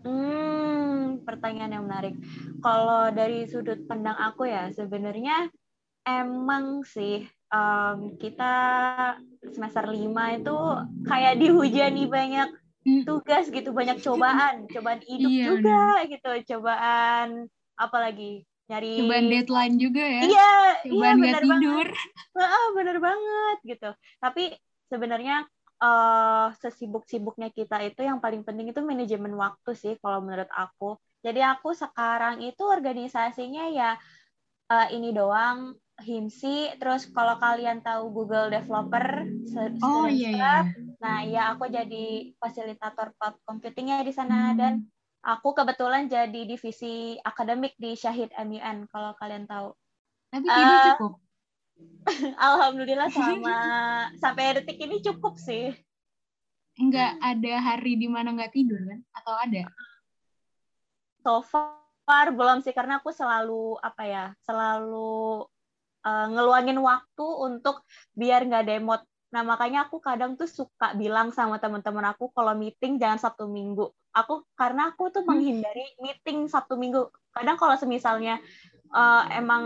Hmm, 0.00 1.20
pertanyaan 1.28 1.76
yang 1.76 1.84
menarik. 1.84 2.16
Kalau 2.64 3.12
dari 3.12 3.44
sudut 3.44 3.84
pandang 3.84 4.16
aku 4.16 4.48
ya, 4.48 4.72
sebenarnya 4.72 5.52
emang 6.08 6.80
sih 6.88 7.28
em, 7.54 7.98
kita 8.22 8.44
semester 9.54 9.84
lima 9.90 10.24
itu 10.38 10.50
kayak 11.08 11.34
dihujani 11.40 12.02
banyak 12.16 12.48
Hmm. 12.84 13.02
tugas 13.06 13.44
gitu, 13.50 13.70
banyak 13.74 13.98
cobaan, 14.04 14.68
cobaan 14.72 15.02
hidup 15.10 15.34
Iya, 15.34 15.44
juga 15.46 16.04
gitu, 16.10 16.28
cobaan 16.54 17.48
apalagi 17.80 18.44
nyari 18.70 18.88
Cobaan 18.94 19.26
deadline 19.32 19.74
juga 19.84 20.04
ya? 20.18 20.26
Iya, 20.26 20.40
iya 20.88 21.08
Cobaan 21.08 21.16
nggak 21.18 21.32
benar 21.32 21.42
banget. 21.52 21.88
Heeh, 22.36 22.64
bener 22.76 22.96
banget 23.06 23.56
gitu. 23.70 23.86
Tapi 24.22 24.42
sebenarnya 24.90 25.34
eh 25.82 26.46
sesibuk-sibuknya 26.62 27.48
kita 27.58 27.76
itu 27.88 28.00
yang 28.08 28.18
paling 28.24 28.42
penting 28.46 28.66
itu 28.72 28.80
manajemen 28.84 29.32
waktu 29.44 29.70
sih 29.82 29.92
kalau 30.02 30.20
menurut 30.26 30.50
aku. 30.52 30.84
Jadi 31.24 31.40
aku 31.52 31.68
sekarang 31.82 32.34
itu 32.44 32.62
organisasinya 32.76 33.62
ya 33.78 33.90
eh, 34.72 34.86
ini 34.96 35.08
doang 35.18 35.58
HIMSI, 36.00 36.80
terus 36.80 37.06
kalau 37.12 37.36
kalian 37.36 37.84
tahu 37.84 38.10
Google 38.12 38.48
Developer, 38.48 39.28
Oh 39.84 40.06
iya 40.08 40.30
iya. 40.32 40.34
Club, 40.34 40.66
nah 41.00 41.20
ya 41.26 41.42
aku 41.54 41.68
jadi 41.68 42.32
fasilitator 42.40 43.12
cloud 43.16 43.36
computingnya 43.44 44.00
di 44.04 44.12
sana 44.12 44.56
dan 44.56 44.80
Hmm. 44.80 44.88
aku 45.20 45.52
kebetulan 45.52 46.08
jadi 46.08 46.48
divisi 46.48 47.20
akademik 47.20 47.76
di 47.76 47.92
Syahid 47.94 48.32
MUN 48.36 48.88
kalau 48.88 49.12
kalian 49.20 49.44
tahu. 49.44 49.76
Tapi 50.32 50.46
Eh, 50.48 50.82
cukup. 50.94 51.20
Alhamdulillah 52.48 53.12
sama 53.12 53.56
sampai 54.16 54.60
detik 54.60 54.80
ini 54.80 55.04
cukup 55.04 55.36
sih. 55.36 55.74
Nggak 56.80 57.20
ada 57.20 57.54
hari 57.60 58.00
di 58.00 58.08
mana 58.08 58.32
nggak 58.32 58.52
tidur 58.56 58.80
kan? 58.80 59.00
Atau 59.12 59.34
ada? 59.36 59.62
So 61.20 61.44
far 61.44 62.32
belum 62.32 62.64
sih 62.64 62.72
karena 62.72 62.98
aku 62.98 63.12
selalu 63.12 63.76
apa 63.84 64.02
ya, 64.08 64.24
selalu 64.42 65.44
eh, 66.06 66.26
ngeluangin 66.30 66.78
waktu 66.80 67.26
untuk 67.26 67.84
biar 68.16 68.46
nggak 68.46 68.66
demot. 68.66 69.02
Nah 69.30 69.42
makanya 69.46 69.86
aku 69.86 70.02
kadang 70.02 70.34
tuh 70.34 70.50
suka 70.50 70.92
bilang 70.98 71.30
sama 71.30 71.62
teman-teman 71.62 72.10
aku 72.10 72.34
kalau 72.34 72.54
meeting 72.58 72.98
jangan 72.98 73.18
Sabtu 73.18 73.46
Minggu. 73.46 73.90
Aku 74.10 74.42
karena 74.58 74.90
aku 74.90 75.14
tuh 75.14 75.22
menghindari 75.22 75.86
meeting 76.02 76.50
Sabtu 76.50 76.74
Minggu. 76.74 77.08
Kadang 77.30 77.54
kalau 77.60 77.78
semisalnya 77.78 78.42
eh, 78.90 79.24
emang 79.38 79.64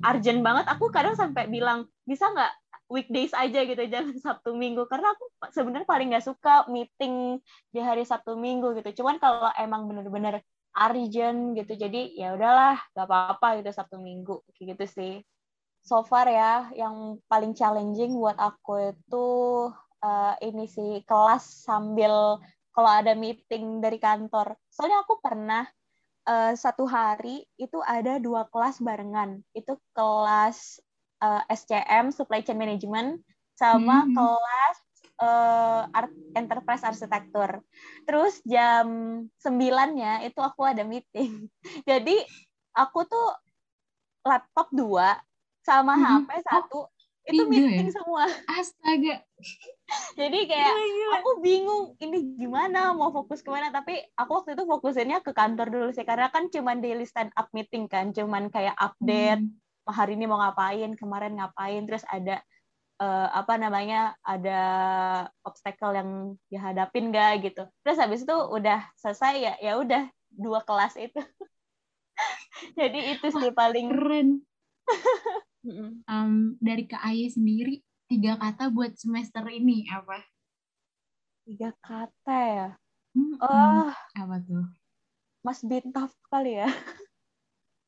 urgent 0.00 0.40
banget, 0.40 0.64
aku 0.70 0.88
kadang 0.88 1.12
sampai 1.18 1.46
bilang 1.46 1.84
bisa 2.08 2.28
nggak 2.32 2.52
weekdays 2.92 3.32
aja 3.32 3.64
gitu 3.64 3.80
jangan 3.88 4.12
Sabtu 4.24 4.52
Minggu 4.52 4.84
karena 4.84 5.16
aku 5.16 5.24
sebenarnya 5.48 5.88
paling 5.88 6.12
nggak 6.12 6.26
suka 6.28 6.68
meeting 6.68 7.40
di 7.72 7.80
hari 7.80 8.04
Sabtu 8.04 8.36
Minggu 8.36 8.76
gitu. 8.76 9.02
Cuman 9.02 9.16
kalau 9.16 9.48
emang 9.56 9.88
bener-bener 9.88 10.44
urgent 10.72 11.56
gitu, 11.56 11.72
jadi 11.76 12.00
ya 12.12 12.36
udahlah 12.36 12.76
nggak 12.92 13.06
apa-apa 13.08 13.64
gitu 13.64 13.70
Sabtu 13.72 13.96
Minggu 13.96 14.44
kayak 14.52 14.76
gitu 14.76 14.84
sih. 14.88 15.12
So 15.82 16.06
far 16.06 16.26
ya 16.30 16.70
yang 16.78 17.18
paling 17.30 17.52
challenging 17.58 18.14
buat 18.22 18.38
aku 18.38 18.94
itu 18.94 19.26
eh, 20.04 20.34
ini 20.46 20.64
sih 20.70 20.90
kelas 21.08 21.44
sambil 21.66 22.38
kalau 22.74 22.90
ada 23.00 23.12
meeting 23.18 23.82
dari 23.84 23.98
kantor. 24.00 24.56
Soalnya 24.72 24.98
aku 25.04 25.14
pernah 25.20 25.62
eh, 26.28 26.52
satu 26.64 26.84
hari 26.86 27.44
itu 27.58 27.78
ada 27.82 28.18
dua 28.22 28.46
kelas 28.52 28.78
barengan. 28.86 29.42
Itu 29.58 29.78
kelas 29.96 30.58
eh, 31.24 31.42
SCM 31.50 32.06
Supply 32.14 32.40
Chain 32.46 32.58
Management 32.62 33.08
sama 33.58 34.06
Mhm. 34.06 34.14
kelas 34.16 34.76
eh, 35.22 35.82
Art- 35.98 36.20
Enterprise 36.38 36.84
Architecture. 36.86 37.54
Terus 38.08 38.40
jam 38.46 38.86
9-nya 39.36 40.24
itu 40.26 40.40
aku 40.40 40.62
ada 40.64 40.82
meeting. 40.86 41.50
Jadi 41.90 42.16
aku 42.74 43.04
tuh 43.10 43.26
laptop 44.22 44.70
dua 44.72 45.18
sama 45.62 45.94
Mhm. 45.94 46.04
HP 46.04 46.28
satu 46.42 46.78
itu 47.22 47.38
tiga 47.38 47.46
meeting 47.46 47.86
ya? 47.86 47.94
semua. 47.94 48.24
Astaga. 48.50 49.16
Jadi 50.20 50.38
kayak 50.50 50.74
aku 51.20 51.30
bingung 51.38 51.94
ini 52.00 52.34
gimana 52.34 52.90
mau 52.96 53.12
fokus 53.14 53.44
ke 53.44 53.50
mana 53.52 53.70
tapi 53.70 53.94
aku 54.16 54.42
waktu 54.42 54.58
itu 54.58 54.64
fokusinnya 54.66 55.22
ke 55.22 55.30
kantor 55.30 55.68
dulu 55.70 55.88
sih 55.94 56.02
karena 56.02 56.32
kan 56.32 56.50
cuman 56.50 56.80
daily 56.82 57.06
stand 57.06 57.30
up 57.36 57.46
meeting 57.54 57.86
kan 57.86 58.10
cuman 58.10 58.50
kayak 58.50 58.74
update 58.74 59.42
Hmm. 59.42 59.92
hari 59.92 60.14
ini 60.14 60.30
mau 60.30 60.38
ngapain 60.38 60.94
kemarin 60.94 61.34
ngapain 61.38 61.82
terus 61.86 62.02
ada 62.06 62.40
eh, 63.02 63.28
apa 63.34 63.54
namanya 63.58 64.14
ada 64.22 64.60
obstacle 65.42 65.90
yang 65.92 66.10
dihadapin 66.46 67.10
gak 67.10 67.42
gitu 67.42 67.66
terus 67.82 67.98
habis 67.98 68.22
itu 68.22 68.34
udah 68.34 68.86
selesai 68.96 69.34
ya 69.42 69.54
ya 69.58 69.72
udah 69.78 70.06
dua 70.30 70.62
kelas 70.62 70.94
itu 70.96 71.18
jadi 72.78 73.18
itu 73.18 73.26
sih 73.30 73.50
paling 73.52 73.90
Keren. 73.90 74.28
Em, 75.62 76.58
dari 76.58 76.90
Kak 76.90 77.02
Aye 77.06 77.30
sendiri, 77.30 77.78
tiga 78.10 78.34
kata 78.34 78.66
buat 78.74 78.98
semester 78.98 79.46
ini 79.46 79.86
apa? 79.86 80.18
tiga 81.42 81.74
kata 81.82 82.38
ya 82.38 82.68
Hmm, 83.18 83.34
oh 83.42 83.90
apa 84.14 84.36
tuh? 84.46 84.62
be 85.66 85.82
tough 85.90 86.14
kali 86.30 86.54
ya 86.54 86.70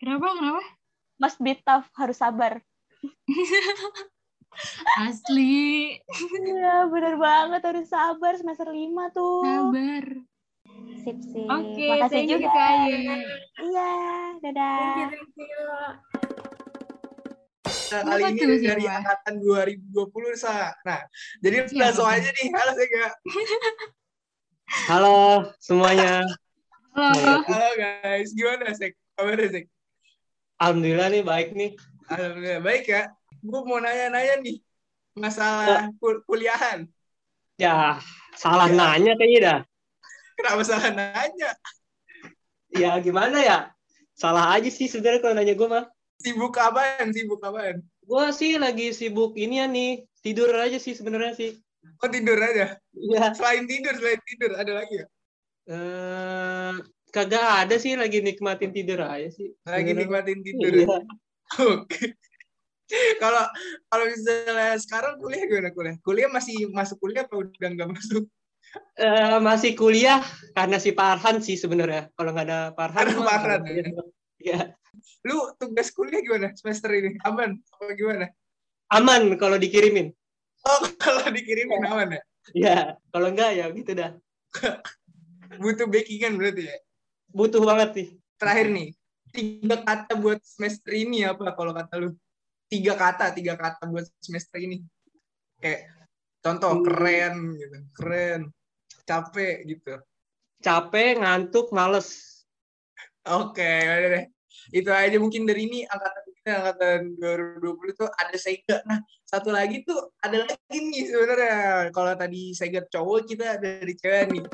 Kenapa? 0.03 0.27
Kenapa? 0.35 0.63
be 1.39 1.55
tough 1.63 1.87
harus 1.95 2.19
sabar 2.19 2.63
Asli. 5.03 5.99
Iya, 6.15 6.87
bener 6.87 7.19
banget 7.19 7.61
harus 7.67 7.87
sabar 7.91 8.33
semester 8.39 8.71
lima 8.71 9.11
tuh. 9.11 9.43
Sabar. 9.43 10.05
Sip 11.03 11.19
sip. 11.21 11.51
Oke, 11.51 11.89
Makasih 11.91 12.09
thank 12.15 12.31
you 12.31 12.39
juga. 12.39 12.49
Kak 12.55 12.65
Aye. 12.87 13.19
Iya, 13.61 13.91
dadah. 14.41 15.11
Kenapa 18.03 18.19
kali 18.19 18.23
ini 18.35 18.41
tuh, 18.43 18.59
dari 18.59 18.83
siapa? 18.83 18.99
angkatan 18.99 19.35
2020 19.39 20.35
sa. 20.35 20.75
Nah, 20.83 21.01
jadi 21.39 21.57
Siapa 21.71 21.79
langsung 21.79 22.09
aja 22.11 22.31
nih. 22.35 22.47
Halo 22.51 22.73
Sega. 22.75 23.07
Halo 24.91 25.17
semuanya. 25.63 26.27
Halo. 26.91 27.33
Halo 27.47 27.69
guys, 27.79 28.35
gimana 28.35 28.75
Sek? 28.75 28.99
Kabarnya 29.15 29.49
Sek? 29.55 29.65
Alhamdulillah 30.59 31.09
nih 31.15 31.23
baik 31.23 31.49
nih. 31.55 31.71
Alhamdulillah 32.11 32.63
baik 32.67 32.85
ya. 32.91 33.03
Gue 33.39 33.61
mau 33.63 33.79
nanya-nanya 33.79 34.43
nih 34.43 34.59
masalah 35.15 35.87
kul- 36.03 36.27
kuliahan. 36.27 36.91
Ya 37.55 38.03
salah 38.35 38.67
nanya 38.67 39.15
kayaknya 39.15 39.41
dah. 39.43 39.61
Kenapa 40.35 40.63
salah 40.67 40.91
nanya? 40.91 41.51
Ya 42.75 42.99
gimana 42.99 43.39
ya? 43.39 43.59
Salah 44.19 44.51
aja 44.59 44.67
sih 44.67 44.91
sebenarnya 44.91 45.23
kalau 45.23 45.35
nanya 45.39 45.55
gue 45.55 45.69
mah. 45.71 45.87
Sibuk 46.21 46.55
apaan? 46.57 47.11
Sibuk 47.11 47.41
apaan? 47.43 47.83
Gue 48.05 48.27
sih 48.37 48.61
lagi 48.61 48.93
sibuk 48.93 49.35
ini 49.35 49.61
ya 49.61 49.67
nih. 49.67 50.05
Tidur 50.25 50.53
aja 50.57 50.79
sih 50.81 50.97
sebenarnya 50.97 51.35
sih. 51.37 51.51
Oh 52.01 52.09
tidur 52.09 52.37
aja. 52.41 52.77
Iya. 52.97 53.33
Selain 53.37 53.65
tidur, 53.69 53.95
selain 53.97 54.21
tidur 54.25 54.51
ada 54.57 54.73
lagi 54.73 54.95
ya? 55.05 55.07
Eh, 55.65 56.73
kagak 57.13 57.69
ada 57.69 57.77
sih 57.81 57.97
lagi 57.97 58.21
nikmatin 58.21 58.73
tidur 58.73 59.01
aja 59.05 59.29
sih. 59.33 59.53
Lagi 59.65 59.93
Sebenarnya. 59.93 60.01
nikmatin 60.01 60.39
tidur. 60.45 60.73
Iya. 60.73 60.87
ya? 60.87 60.99
Oke. 61.81 62.05
Kalau 63.17 63.45
kalau 63.89 64.05
misalnya 64.13 64.77
sekarang 64.77 65.17
kuliah 65.17 65.45
gimana 65.49 65.71
kuliah? 65.73 65.97
Kuliah 66.05 66.29
masih 66.29 66.69
masuk 66.69 67.01
kuliah 67.01 67.25
apa 67.25 67.35
udah 67.41 67.69
nggak 67.73 67.91
masuk? 67.97 68.29
Eh, 69.01 69.39
masih 69.41 69.73
kuliah 69.73 70.21
karena 70.53 70.77
si 70.77 70.93
Farhan 70.93 71.41
sih 71.41 71.57
sebenarnya. 71.57 72.13
Kalau 72.13 72.31
nggak 72.37 72.47
ada 72.49 72.61
Farhan. 72.77 73.07
Karena 73.09 73.57
ya. 73.65 73.85
Ya, 74.45 74.77
Lu 75.25 75.57
tugas 75.57 75.89
kuliah 75.89 76.21
gimana 76.21 76.53
semester 76.53 76.93
ini? 76.93 77.17
Aman 77.25 77.57
apa 77.73 77.93
gimana? 77.97 78.29
aman 78.93 79.33
kalau 79.41 79.57
dikirimin. 79.57 80.13
Oh, 80.69 80.81
kalau 81.03 81.25
dikirimin 81.33 81.81
aman 81.89 82.21
ya? 82.21 82.23
Ya, 82.53 82.79
kalau 83.09 83.33
enggak 83.33 83.57
ya 83.57 83.73
gitu 83.73 83.97
dah. 83.97 84.13
Butuh 85.65 85.89
backingan 85.89 86.37
berarti 86.37 86.69
ya? 86.69 86.77
Butuh 87.33 87.65
banget 87.65 87.89
sih. 87.97 88.07
Terakhir 88.37 88.69
nih, 88.69 88.89
tiga 89.33 89.81
kata 89.81 90.13
buat 90.21 90.45
semester 90.45 90.93
ini 90.93 91.25
apa 91.25 91.57
kalau 91.57 91.73
kata 91.73 91.95
lu? 92.05 92.13
Tiga 92.69 92.93
kata, 93.01 93.33
tiga 93.33 93.57
kata 93.57 93.89
buat 93.89 94.05
semester 94.21 94.61
ini. 94.61 94.85
Kayak 95.59 95.89
contoh 96.45 96.79
Hmm. 96.79 96.85
keren 96.85 97.35
gitu, 97.57 97.79
keren, 97.97 98.41
capek 99.09 99.65
gitu. 99.65 99.97
Capek, 100.61 101.25
ngantuk, 101.25 101.73
males. 101.73 102.45
Oke, 103.25 103.65
udah 103.65 104.11
deh. 104.21 104.25
Itu 104.73 104.89
aja 104.89 105.17
mungkin 105.21 105.45
dari 105.45 105.69
ini 105.69 105.85
angkatan 105.85 106.25
kita 106.41 106.51
angkatan 106.61 107.01
2020 107.21 108.01
tuh 108.01 108.09
ada 108.09 108.37
Sega. 108.37 108.79
Nah, 108.89 109.01
satu 109.25 109.53
lagi 109.53 109.85
tuh 109.85 110.13
ada 110.25 110.45
lagi 110.45 110.77
nih 110.77 111.05
sebenarnya. 111.09 111.59
Kalau 111.93 112.13
tadi 112.17 112.53
Sega 112.57 112.85
cowok 112.89 113.29
kita 113.29 113.61
dari 113.61 113.93
cewek 113.97 114.25
nih. 114.33 114.45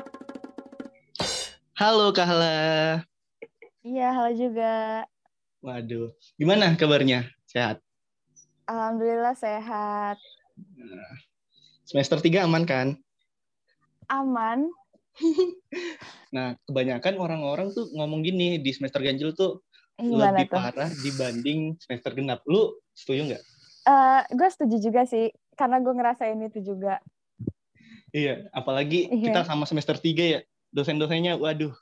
Halo 1.79 2.11
Kahla. 2.11 3.01
Iya, 3.81 4.07
halo 4.13 4.31
juga. 4.35 5.05
Waduh, 5.61 6.09
gimana 6.37 6.73
kabarnya? 6.73 7.29
Sehat? 7.45 7.81
Alhamdulillah 8.65 9.37
sehat. 9.37 10.17
Semester 11.85 12.17
3 12.23 12.47
aman 12.47 12.63
kan? 12.65 12.87
Aman. 14.09 14.71
Nah, 16.31 16.55
kebanyakan 16.63 17.19
orang-orang 17.19 17.75
tuh 17.75 17.91
ngomong 17.91 18.23
gini, 18.23 18.55
di 18.55 18.71
semester 18.71 19.03
ganjil 19.03 19.35
tuh 19.35 19.59
Gimana 20.01 20.37
lebih 20.37 20.45
tuh? 20.49 20.57
parah 20.57 20.89
dibanding 20.91 21.59
semester 21.77 22.11
genap. 22.13 22.41
Lu 22.49 22.75
setuju 22.91 23.21
nggak? 23.31 23.43
Eh, 23.81 24.21
gue 24.33 24.49
setuju 24.49 24.77
juga 24.77 25.01
sih, 25.05 25.29
karena 25.57 25.81
gue 25.81 25.93
ngerasain 25.93 26.37
itu 26.41 26.61
juga. 26.61 27.01
Iya, 28.11 28.45
apalagi 28.51 29.07
Iya. 29.07 29.31
kita 29.31 29.41
sama 29.47 29.65
semester 29.65 29.95
3 29.97 30.23
ya. 30.23 30.39
Dosen-dosennya, 30.71 31.35
waduh. 31.35 31.73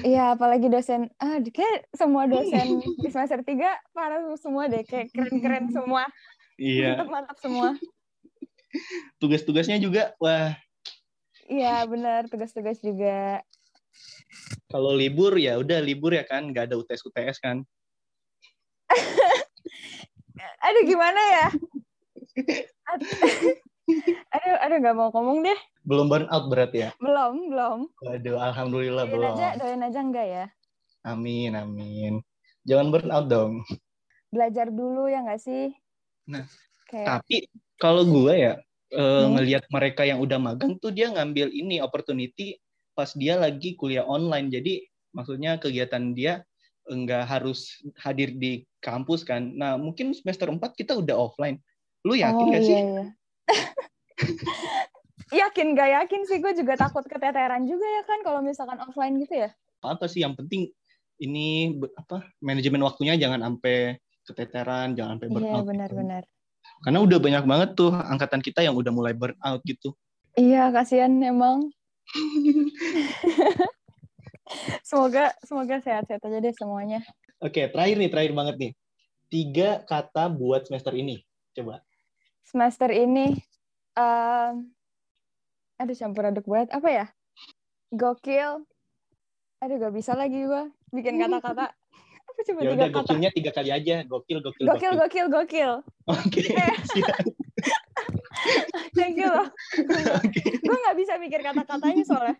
Iya, 0.00 0.32
apalagi 0.32 0.72
dosen, 0.72 1.12
ah 1.20 1.36
kayak 1.36 1.84
semua 1.92 2.24
dosen 2.24 2.80
di 3.04 3.08
semester 3.12 3.44
3 3.44 3.76
parah 3.92 4.24
semua 4.40 4.64
deh, 4.64 4.88
kayak 4.88 5.12
keren-keren 5.12 5.68
semua, 5.68 6.08
Iya, 6.56 6.96
mantap-mantap 6.96 7.36
semua. 7.44 7.68
tugas-tugasnya 9.20 9.76
juga, 9.76 10.16
wah, 10.16 10.56
Iya, 11.44 11.84
benar, 11.84 12.32
tugas-tugas 12.32 12.80
juga. 12.80 13.44
Kalau 14.72 14.96
libur 14.96 15.36
ya 15.36 15.60
udah 15.60 15.78
libur 15.78 16.16
ya 16.16 16.24
kan, 16.24 16.48
nggak 16.48 16.72
ada 16.72 16.80
UTS-UTS 16.80 17.36
kan. 17.38 17.60
Aduh, 20.64 20.82
gimana 20.82 21.20
ya? 21.20 21.46
Ad- 22.88 23.04
Aduh, 24.32 24.56
aduh 24.62 24.76
nggak 24.80 24.96
mau 24.96 25.10
ngomong 25.12 25.44
deh. 25.44 25.58
Belum 25.84 26.06
burn 26.08 26.30
out 26.30 26.48
berarti 26.48 26.88
ya? 26.88 26.90
Belum, 26.96 27.50
belum. 27.50 27.78
Waduh, 28.00 28.38
alhamdulillah 28.40 29.04
Doain 29.04 29.12
belum. 29.12 29.34
aja, 29.36 29.48
doain 29.58 29.82
aja 29.82 30.00
enggak 30.00 30.26
ya. 30.26 30.44
Amin, 31.02 31.52
amin. 31.52 32.22
Jangan 32.64 32.88
burn 32.88 33.10
out 33.10 33.26
dong. 33.28 33.66
Belajar 34.30 34.70
dulu 34.70 35.10
ya 35.10 35.20
nggak 35.20 35.42
sih? 35.42 35.74
Nah, 36.24 36.46
Kayak, 36.86 37.06
Tapi 37.26 37.36
kalau 37.76 38.06
gue 38.06 38.32
ya 38.32 38.54
eh, 38.92 39.02
Hmm. 39.26 39.34
ngelihat 39.34 39.66
mereka 39.66 40.06
yang 40.06 40.22
udah 40.22 40.38
magang 40.38 40.78
tuh 40.78 40.94
dia 40.94 41.10
ngambil 41.10 41.50
ini 41.50 41.82
opportunity 41.82 42.61
pas 42.92 43.10
dia 43.16 43.36
lagi 43.40 43.74
kuliah 43.76 44.04
online. 44.04 44.52
Jadi 44.52 44.84
maksudnya 45.12 45.60
kegiatan 45.60 46.12
dia 46.16 46.44
enggak 46.88 47.28
harus 47.30 47.78
hadir 48.02 48.34
di 48.34 48.66
kampus 48.82 49.22
kan. 49.22 49.54
Nah, 49.54 49.78
mungkin 49.78 50.10
semester 50.12 50.50
4 50.50 50.58
kita 50.74 50.98
udah 50.98 51.14
offline. 51.14 51.62
Lu 52.02 52.18
yakin 52.18 52.46
oh 52.46 52.50
gak 52.50 52.62
iya, 52.62 52.68
sih? 52.68 52.76
iya. 52.82 53.04
yakin 55.46 55.78
gak 55.78 55.90
yakin 56.02 56.20
sih, 56.26 56.42
gue 56.42 56.52
juga 56.58 56.74
takut 56.74 57.06
keteteran 57.06 57.64
juga 57.64 57.86
ya 57.86 58.02
kan 58.04 58.18
kalau 58.26 58.40
misalkan 58.42 58.78
offline 58.82 59.16
gitu 59.22 59.46
ya. 59.46 59.50
Apa 59.82 60.10
sih 60.10 60.26
yang 60.26 60.34
penting 60.34 60.74
ini 61.22 61.78
apa 61.94 62.26
manajemen 62.42 62.82
waktunya 62.82 63.14
jangan 63.14 63.38
sampai 63.46 64.02
keteteran, 64.26 64.98
jangan 64.98 65.18
sampai 65.18 65.28
burn 65.30 65.46
Iya, 65.46 65.54
out. 65.54 65.66
benar-benar. 65.66 66.22
Karena 66.82 66.98
udah 67.02 67.18
banyak 67.22 67.44
banget 67.46 67.70
tuh 67.78 67.94
angkatan 67.94 68.42
kita 68.42 68.66
yang 68.66 68.74
udah 68.74 68.90
mulai 68.90 69.14
burn 69.14 69.38
out 69.42 69.62
gitu. 69.62 69.94
Iya, 70.34 70.74
kasihan 70.74 71.10
emang. 71.22 71.70
semoga 74.88 75.32
semoga 75.42 75.76
sehat-sehat 75.80 76.22
aja 76.22 76.38
deh 76.38 76.54
semuanya. 76.54 77.00
Oke, 77.42 77.66
terakhir 77.66 77.96
nih, 77.98 78.10
terakhir 78.12 78.32
banget 78.36 78.56
nih. 78.58 78.72
Tiga 79.26 79.80
kata 79.82 80.28
buat 80.28 80.68
semester 80.68 80.92
ini. 80.92 81.24
Coba. 81.52 81.80
Semester 82.44 82.90
ini 82.92 83.38
em 83.92 84.70
aduh 85.76 85.96
campur 85.98 86.22
aduk 86.28 86.46
banget 86.46 86.70
apa 86.70 86.88
ya? 86.88 87.06
Gokil. 87.90 88.62
Aduh 89.58 89.76
gak 89.78 89.94
bisa 89.94 90.12
lagi 90.14 90.42
gua 90.46 90.70
bikin 90.90 91.18
kata-kata. 91.18 91.70
Apa 92.32 92.40
coba 92.48 92.58
Ya 92.64 92.70
tiga 92.72 92.72
udah 92.72 92.88
kata? 92.88 92.96
gokilnya 92.96 93.30
tiga 93.34 93.50
kali 93.52 93.70
aja. 93.74 93.96
Gokil, 94.08 94.38
gokil, 94.40 94.64
Gokil, 94.64 94.92
gokil, 94.96 95.26
gokil. 95.28 95.72
Oke, 96.08 96.40
Eh. 96.56 96.72
Thank 98.98 99.18
you 99.18 99.28
loh. 99.28 99.48
Oke. 100.22 100.42
gue 100.62 100.76
nggak 100.76 100.96
bisa 100.98 101.12
mikir 101.18 101.40
kata-katanya 101.42 102.04
soalnya. 102.04 102.36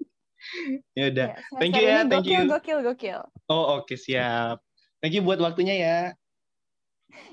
Ya 0.98 1.04
udah. 1.08 1.28
Ya, 1.38 1.58
Thank 1.62 1.72
you 1.78 1.86
ya, 1.86 1.98
thank 2.02 2.26
gokil, 2.26 2.42
you. 2.42 2.50
gokil, 2.50 2.78
gokil. 2.82 3.20
Oh, 3.46 3.78
oke, 3.78 3.94
siap. 3.94 4.58
Thank 4.98 5.14
you 5.14 5.22
buat 5.22 5.38
waktunya 5.38 5.74
ya. 5.78 5.98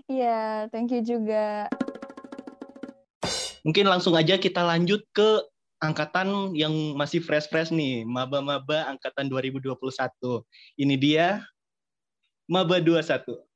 Iya, 0.05 0.69
thank 0.69 0.93
you 0.93 1.01
juga. 1.01 1.65
Mungkin 3.65 3.89
langsung 3.89 4.13
aja 4.13 4.38
kita 4.38 4.62
lanjut 4.62 5.01
ke 5.10 5.41
angkatan 5.79 6.53
yang 6.53 6.71
masih 6.93 7.23
fresh-fresh 7.23 7.71
nih, 7.73 8.03
maba-maba 8.05 8.93
angkatan 8.93 9.25
2021. 9.32 9.73
Ini 10.77 10.95
dia 10.99 11.27
maba 12.45 12.77
21. 12.77 13.48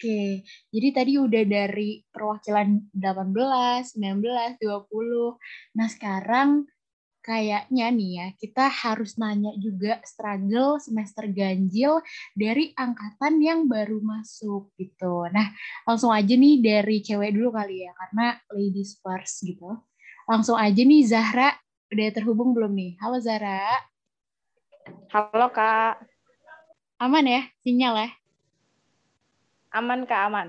Oke, 0.00 0.48
jadi 0.72 0.88
tadi 0.96 1.20
udah 1.20 1.44
dari 1.44 2.00
perwakilan 2.08 2.88
18, 2.88 4.00
19, 4.00 4.56
20. 4.56 5.36
Nah, 5.76 5.92
sekarang 5.92 6.64
kayaknya 7.20 7.92
nih 7.92 8.10
ya, 8.16 8.26
kita 8.32 8.64
harus 8.72 9.20
nanya 9.20 9.52
juga 9.60 10.00
struggle 10.00 10.80
semester 10.80 11.28
ganjil 11.28 12.00
dari 12.32 12.72
angkatan 12.80 13.44
yang 13.44 13.68
baru 13.68 14.00
masuk 14.00 14.72
gitu. 14.80 15.28
Nah, 15.36 15.52
langsung 15.84 16.16
aja 16.16 16.32
nih 16.32 16.64
dari 16.64 17.04
cewek 17.04 17.36
dulu 17.36 17.52
kali 17.52 17.84
ya, 17.84 17.92
karena 17.92 18.40
ladies 18.56 18.96
first 19.04 19.44
gitu. 19.44 19.84
Langsung 20.24 20.56
aja 20.56 20.80
nih 20.80 21.04
Zahra, 21.04 21.52
udah 21.92 22.08
terhubung 22.08 22.56
belum 22.56 22.72
nih? 22.72 22.96
Halo 23.04 23.20
Zahra, 23.20 23.68
Halo 25.12 25.52
Kak, 25.52 26.00
aman 27.04 27.28
ya 27.28 27.44
sinyal 27.60 28.00
ya? 28.00 28.19
Aman 29.74 30.06
Kak 30.06 30.20
aman. 30.30 30.48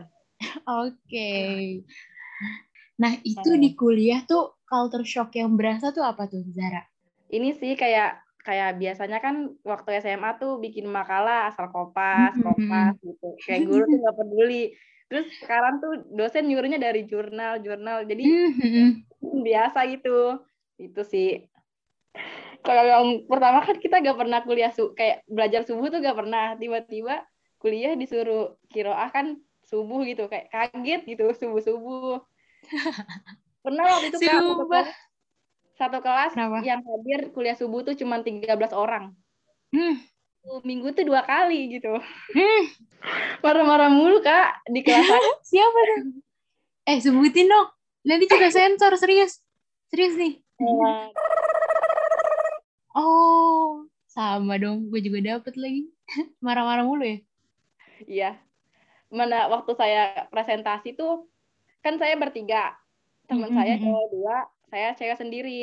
Oke. 0.67 1.29
Nah, 3.01 3.17
itu 3.25 3.57
di 3.57 3.73
kuliah 3.73 4.21
tuh 4.29 4.61
culture 4.69 5.01
shock 5.01 5.33
yang 5.33 5.57
berasa 5.57 5.89
tuh 5.89 6.05
apa 6.05 6.29
tuh, 6.29 6.45
Zara? 6.53 6.85
Ini 7.33 7.49
sih 7.57 7.73
kayak 7.73 8.21
kayak 8.45 8.77
biasanya 8.77 9.17
kan 9.17 9.57
waktu 9.65 10.05
SMA 10.05 10.37
tuh 10.37 10.61
bikin 10.61 10.85
makalah 10.85 11.49
asal 11.49 11.73
kopas, 11.73 12.37
Mhm. 12.37 12.45
kopas 12.45 12.93
gitu. 13.01 13.27
Kayak 13.41 13.61
guru 13.65 13.83
tuh 13.89 13.97
nggak 14.05 14.17
peduli. 14.21 14.63
Terus 15.09 15.25
sekarang 15.41 15.81
tuh 15.81 15.93
dosen 16.13 16.45
nyuruhnya 16.45 16.77
dari 16.77 17.09
jurnal, 17.09 17.57
jurnal. 17.65 18.05
Jadi 18.05 18.21
Mhm. 18.21 18.89
biasa 19.49 19.79
gitu. 19.89 20.45
Itu 20.77 21.01
sih. 21.01 21.49
Kalau 22.61 22.83
yang 22.85 23.05
pertama 23.25 23.65
kan 23.65 23.81
kita 23.81 24.05
gak 24.05 24.17
pernah 24.21 24.45
kuliah 24.45 24.69
su 24.69 24.93
kayak 24.93 25.25
belajar 25.25 25.65
subuh 25.65 25.89
tuh 25.89 26.05
gak 26.05 26.13
pernah. 26.13 26.53
Tiba-tiba 26.61 27.25
kuliah 27.61 27.93
disuruh 27.93 28.57
kiroah 28.73 29.13
kan 29.13 29.37
subuh 29.61 30.03
gitu 30.03 30.25
kayak 30.27 30.49
kaget 30.49 31.01
gitu 31.05 31.29
subuh 31.37 31.61
subuh. 31.61 32.17
Pernah 33.63 33.83
waktu 33.85 34.09
itu 34.09 34.17
Kak, 34.25 34.41
satu 34.41 34.65
kelas, 34.65 34.89
satu 35.77 35.97
kelas 36.01 36.31
Kenapa? 36.33 36.65
yang 36.65 36.81
hadir 36.81 37.29
kuliah 37.29 37.53
subuh 37.53 37.85
tuh 37.85 37.93
cuma 37.93 38.19
13 38.25 38.49
orang. 38.73 39.13
Hmm. 39.69 40.01
Minggu 40.65 40.97
tuh 40.97 41.05
dua 41.05 41.21
kali 41.21 41.77
gitu. 41.77 41.93
Hmm. 42.33 42.63
Marah-marah 43.45 43.93
mulu 43.93 44.19
Kak 44.25 44.65
di 44.67 44.81
kelas. 44.81 45.05
Siapa 45.53 45.79
tuh? 45.93 46.01
Eh, 46.89 46.97
sebutin 46.97 47.45
dong. 47.45 47.69
Nanti 48.01 48.25
juga 48.25 48.49
sensor, 48.49 48.97
serius. 48.97 49.37
Serius 49.93 50.17
nih. 50.17 50.41
Oh, 52.97 53.85
sama 54.09 54.57
dong. 54.57 54.89
Gue 54.89 55.05
juga 55.05 55.21
dapet 55.37 55.53
lagi. 55.53 55.85
Marah-marah 56.41 56.81
mulu 56.81 57.05
ya? 57.05 57.21
Iya. 58.07 58.37
Mana 59.11 59.51
waktu 59.51 59.71
saya 59.75 60.27
presentasi 60.31 60.95
tuh 60.95 61.27
kan 61.83 61.97
saya 61.99 62.15
bertiga. 62.15 62.77
Teman 63.27 63.51
Mm-mm, 63.51 63.57
saya 63.59 63.73
mm-mm. 63.77 63.85
cowok 63.87 64.05
dua, 64.11 64.37
saya 64.71 64.87
cewek 64.95 65.17
sendiri. 65.19 65.61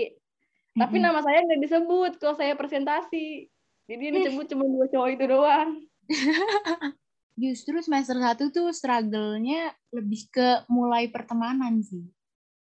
Tapi 0.77 0.96
Mm-mm. 0.98 1.07
nama 1.09 1.20
saya 1.24 1.38
nggak 1.44 1.62
disebut 1.64 2.12
kalau 2.20 2.35
saya 2.37 2.55
presentasi. 2.55 3.48
Jadi 3.88 4.03
yang 4.05 4.14
disebut 4.20 4.46
cuma 4.53 4.64
dua 4.68 4.87
cowok 4.92 5.09
itu 5.16 5.24
doang. 5.24 5.70
Justru 7.38 7.79
semester 7.81 8.18
satu 8.18 8.51
tuh 8.51 8.68
struggle-nya 8.74 9.70
lebih 9.94 10.27
ke 10.29 10.66
mulai 10.66 11.07
pertemanan 11.07 11.79
sih. 11.81 12.05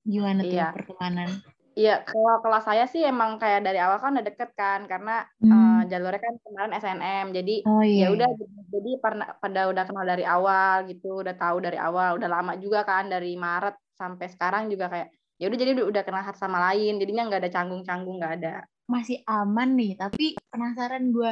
Gimana 0.06 0.46
tuh 0.46 0.54
Iya. 0.54 0.70
pertemanan? 0.72 1.30
Iya, 1.78 2.02
kalau 2.10 2.42
kelas 2.42 2.66
saya 2.66 2.84
sih 2.90 3.06
emang 3.06 3.38
kayak 3.38 3.62
dari 3.62 3.78
awal 3.78 4.02
kan 4.02 4.18
udah 4.18 4.26
deket 4.26 4.50
kan, 4.58 4.90
karena 4.90 5.30
Hmm. 5.38 5.54
eh, 5.54 5.82
jalurnya 5.94 6.18
kan 6.18 6.34
kemarin 6.42 6.74
SNM, 6.74 7.26
jadi 7.38 7.56
Oh 7.70 7.86
ya 7.86 8.10
iya. 8.10 8.18
udah, 8.18 8.30
jadi 8.74 8.92
pernah 8.98 9.38
pada 9.38 9.70
udah 9.70 9.84
kenal 9.86 10.02
dari 10.02 10.26
awal 10.26 10.90
gitu, 10.90 11.22
udah 11.22 11.38
tahu 11.38 11.62
dari 11.62 11.78
awal, 11.78 12.18
udah 12.18 12.26
lama 12.26 12.58
juga 12.58 12.82
kan 12.82 13.06
dari 13.06 13.38
Maret 13.38 13.78
sampai 13.94 14.26
sekarang 14.26 14.74
juga 14.74 14.90
kayak 14.90 15.14
ya 15.38 15.46
udah 15.54 15.60
jadi 15.62 15.72
udah, 15.78 15.86
udah 15.94 16.02
kenal 16.02 16.26
satu 16.26 16.40
sama 16.42 16.58
lain, 16.74 16.98
jadinya 16.98 17.30
nggak 17.30 17.46
ada 17.46 17.52
canggung-canggung 17.54 18.18
nggak 18.18 18.34
ada. 18.42 18.54
Masih 18.90 19.22
aman 19.30 19.78
nih, 19.78 19.94
tapi 20.02 20.34
penasaran 20.50 21.14
gue 21.14 21.32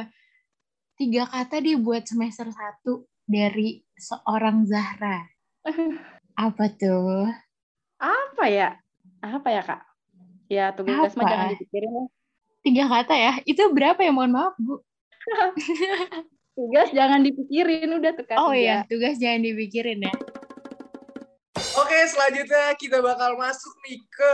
tiga 0.94 1.26
kata 1.26 1.58
dia 1.58 1.74
buat 1.74 2.06
semester 2.06 2.46
satu 2.54 3.02
dari 3.26 3.82
seorang 3.98 4.62
Zahra. 4.62 5.26
Apa 6.46 6.70
tuh? 6.70 7.34
Apa 7.98 8.46
ya? 8.46 8.78
Apa 9.26 9.48
ya 9.50 9.66
kak? 9.66 9.95
Ya 10.46 10.70
tugas 10.74 11.12
mah 11.18 11.24
Apa? 11.26 11.30
jangan 11.32 11.48
dipikirin 11.58 11.90
lah. 11.90 12.06
Tiga 12.62 12.84
kata 12.90 13.14
ya? 13.14 13.32
Itu 13.46 13.62
berapa 13.70 14.00
ya? 14.02 14.10
Mohon 14.10 14.32
maaf, 14.34 14.54
Bu. 14.58 14.82
Tugas 16.56 16.88
jangan 16.88 17.20
dipikirin 17.20 17.90
udah 18.00 18.16
tuh 18.16 18.24
kak. 18.24 18.40
Oh 18.40 18.56
iya, 18.56 18.88
tugas 18.88 19.20
jangan 19.20 19.44
dipikirin 19.44 20.00
ya. 20.00 20.12
Oke, 21.76 21.98
selanjutnya 22.08 22.72
kita 22.80 23.04
bakal 23.04 23.36
masuk 23.36 23.76
nih 23.84 24.00
ke 24.08 24.32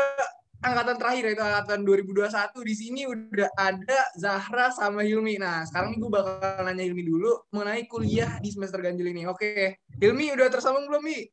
angkatan 0.62 0.94
terakhir 1.02 1.22
yaitu 1.26 1.42
angkatan 1.42 1.82
2021. 1.82 2.30
Di 2.62 2.74
sini 2.78 3.00
udah 3.10 3.50
ada 3.58 4.00
Zahra 4.14 4.70
sama 4.70 5.02
Hilmi. 5.02 5.34
Nah, 5.42 5.66
sekarang 5.66 5.98
gue 5.98 6.06
bakal 6.06 6.62
nanya 6.62 6.86
Hilmi 6.86 7.02
dulu 7.02 7.42
mengenai 7.50 7.90
kuliah 7.90 8.38
di 8.38 8.54
semester 8.54 8.78
ganjil 8.78 9.10
ini. 9.10 9.26
Oke, 9.26 9.82
Hilmi 9.98 10.30
udah 10.38 10.46
tersambung 10.46 10.86
belum, 10.86 11.02
Mi? 11.02 11.26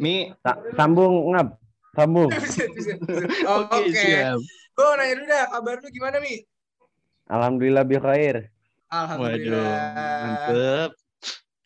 Mi, 0.00 0.32
Sa- 0.40 0.60
sambung 0.76 1.36
ngap, 1.36 1.60
sambung. 1.96 2.30
Oh, 3.48 3.64
Oke, 3.72 3.96
siap. 3.96 4.38
gue 4.76 4.86
nanya 5.00 5.14
dulu 5.16 5.26
dah, 5.26 5.44
kabar 5.48 5.74
lu 5.80 5.88
gimana, 5.88 6.16
Mi? 6.20 6.44
Alhamdulillah 7.26 7.84
bi 7.88 7.96
khair. 7.96 8.36
Waduh, 8.86 8.92
Alhamdulillah. 8.92 9.80
mantep. 10.22 10.90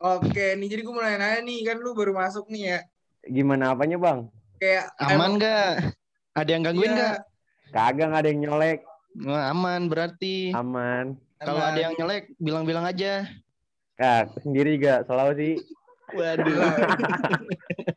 Oke, 0.01 0.47
nih 0.57 0.69
jadi 0.73 0.81
gue 0.87 0.95
mau 0.95 1.05
nanya-nanya 1.05 1.41
nih, 1.45 1.59
kan 1.67 1.77
lu 1.77 1.93
baru 1.93 2.17
masuk 2.17 2.49
nih 2.49 2.63
ya. 2.73 2.79
Gimana 3.29 3.77
apanya 3.77 4.01
bang? 4.01 4.19
Kayak 4.57 4.89
Aman 4.97 5.37
nggak? 5.37 5.73
Ada 6.33 6.51
yang 6.55 6.63
gangguin 6.65 6.89
Iya, 6.89 6.97
nggak? 6.97 7.19
Kagak 7.71 8.07
nggak 8.09 8.23
ada 8.25 8.31
yang 8.33 8.41
nyolek. 8.47 8.79
Wah, 9.27 9.51
aman 9.51 9.91
berarti. 9.91 10.55
Aman. 10.55 11.19
Kalau 11.43 11.61
ada 11.61 11.77
yang 11.77 11.93
nyelek, 11.99 12.33
bilang-bilang 12.39 12.87
aja. 12.87 13.27
Kak 14.01 14.33
sendiri 14.41 14.81
gak 14.81 15.05
selalu 15.05 15.33
sih. 15.37 15.55
Waduh. 16.17 16.57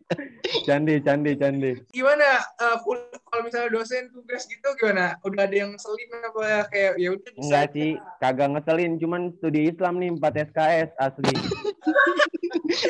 Candi, 0.68 1.00
candi, 1.00 1.40
candi. 1.40 1.72
gimana 1.90 2.40
eh, 2.60 2.78
kul- 2.84 3.08
kalau 3.24 3.48
misalnya 3.48 3.72
dosen 3.72 4.12
tugas 4.12 4.44
gitu 4.44 4.68
gimana? 4.76 5.16
Udah 5.24 5.48
ada 5.48 5.56
yang 5.56 5.72
selin 5.80 6.10
apa 6.20 6.68
kayak 6.68 7.00
ya 7.00 7.10
udah 7.16 7.30
bisa. 7.32 7.44
Enggak 7.48 7.66
sih, 7.72 7.90
kagak 8.20 8.50
ngeselin. 8.52 8.92
Cuman 9.00 9.22
studi 9.40 9.72
Islam 9.72 10.04
nih 10.04 10.10
4 10.20 10.52
SKS 10.52 10.90
asli. 11.00 11.34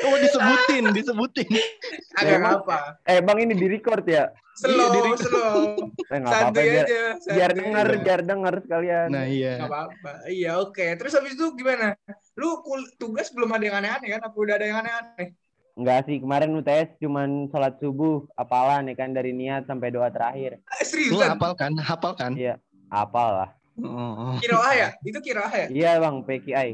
Oh, 0.03 0.15
disebutin, 0.19 0.91
disebutin. 0.91 1.49
Agak 2.19 2.39
Emang- 2.39 2.61
apa? 2.63 2.99
Eh 3.03 3.19
bang 3.19 3.37
ini 3.41 3.55
di 3.55 3.67
record 3.67 4.03
ya? 4.05 4.27
Slow, 4.59 4.91
diri- 4.91 5.17
slow. 5.17 5.55
Eh 6.13 6.17
nggak 6.19 6.29
apa-apa 6.29 6.59
biar, 6.61 6.85
aja. 6.85 7.03
biar 7.31 7.51
denger, 7.51 7.87
biar 8.05 8.21
denger 8.21 8.53
sekalian. 8.63 9.07
Nah, 9.11 9.25
iya. 9.25 9.59
Nggak 9.59 9.71
apa-apa. 9.71 10.11
Iya, 10.29 10.51
oke. 10.61 10.85
Terus 10.99 11.13
habis 11.15 11.33
itu 11.35 11.45
gimana? 11.57 11.95
Lu 12.37 12.59
kul- 12.61 12.91
tugas 12.95 13.31
belum 13.33 13.49
ada 13.49 13.63
yang 13.65 13.77
aneh-aneh 13.81 14.09
kan? 14.13 14.21
Apa 14.23 14.35
udah 14.35 14.55
ada 14.55 14.65
yang 14.67 14.77
aneh-aneh? 14.83 15.27
Enggak 15.73 16.05
sih, 16.05 16.21
kemarin 16.21 16.53
UTS 16.53 17.01
cuman 17.01 17.49
sholat 17.49 17.81
subuh, 17.81 18.29
apalan 18.37 18.85
ya 18.85 18.93
kan 18.93 19.09
dari 19.09 19.33
niat 19.33 19.65
sampai 19.65 19.89
doa 19.89 20.13
terakhir. 20.13 20.61
Eh, 20.61 20.85
Lu 20.85 20.85
seriusan? 20.85 21.33
hafal 21.33 21.53
kan? 21.57 21.73
Hafal 21.81 22.13
kan? 22.13 22.31
Iya, 22.37 22.61
apal 22.93 23.41
lah. 23.41 23.49
Oh. 23.81 24.37
Kiroah 24.37 24.73
ya? 24.77 24.89
Itu 25.01 25.17
kiroah 25.17 25.49
ya? 25.49 25.67
Iya 25.73 25.91
bang, 25.97 26.21
PKI. 26.21 26.69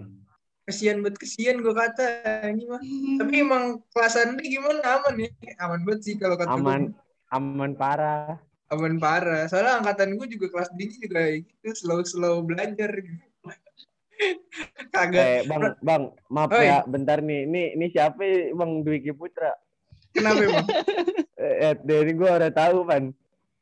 Kesian 0.68 1.00
buat 1.00 1.16
kesian 1.16 1.64
gue 1.64 1.72
kata 1.72 2.44
ini 2.52 2.68
mah. 2.68 2.84
Tapi 3.24 3.34
emang 3.40 3.80
kelasan 3.96 4.36
ini 4.36 4.60
gimana 4.60 4.84
aman 5.00 5.16
ya? 5.16 5.32
Aman 5.64 5.88
banget 5.88 6.02
sih 6.04 6.14
kalau 6.20 6.36
kata. 6.36 6.60
Aman, 6.60 6.92
aman 7.32 7.72
parah. 7.80 8.36
aman 8.70 9.02
parah. 9.02 9.48
Soalnya 9.50 9.82
angkatan 9.82 10.14
gue 10.20 10.28
juga 10.30 10.46
kelas 10.54 10.70
D 10.78 10.92
juga 10.94 11.40
gitu, 11.40 11.72
slow-slow 11.74 12.46
belajar 12.46 12.92
gitu. 13.02 13.29
Kagak. 14.91 15.23
Eh 15.23 15.39
bang, 15.47 15.62
bang, 15.79 16.03
maaf 16.27 16.51
Oi. 16.51 16.67
ya, 16.67 16.84
bentar 16.84 17.19
nih. 17.19 17.47
Ini, 17.47 17.63
ini 17.75 17.86
siapa 17.89 18.19
bang 18.51 18.71
Dwiki 18.84 19.12
Putra? 19.12 19.51
Kenapa 20.12 20.41
emang? 20.43 20.67
Eh, 21.39 21.71
eh, 21.71 21.75
dari 21.88 22.12
gua 22.19 22.36
udah 22.36 22.51
tahu 22.51 22.84
kan. 22.84 23.15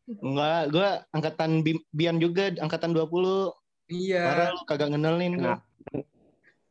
Enggak, 0.09 0.61
gua 0.73 0.89
angkatan 1.13 1.61
Bi- 1.61 1.85
Bian 1.93 2.17
juga, 2.17 2.49
angkatan 2.57 2.89
20. 2.89 3.05
Parah 3.05 3.53
Iya. 3.85 4.49
lu 4.49 4.65
kagak 4.65 4.89
ngenalin 4.89 5.37
Nah, 5.37 5.61
gua. 5.61 6.01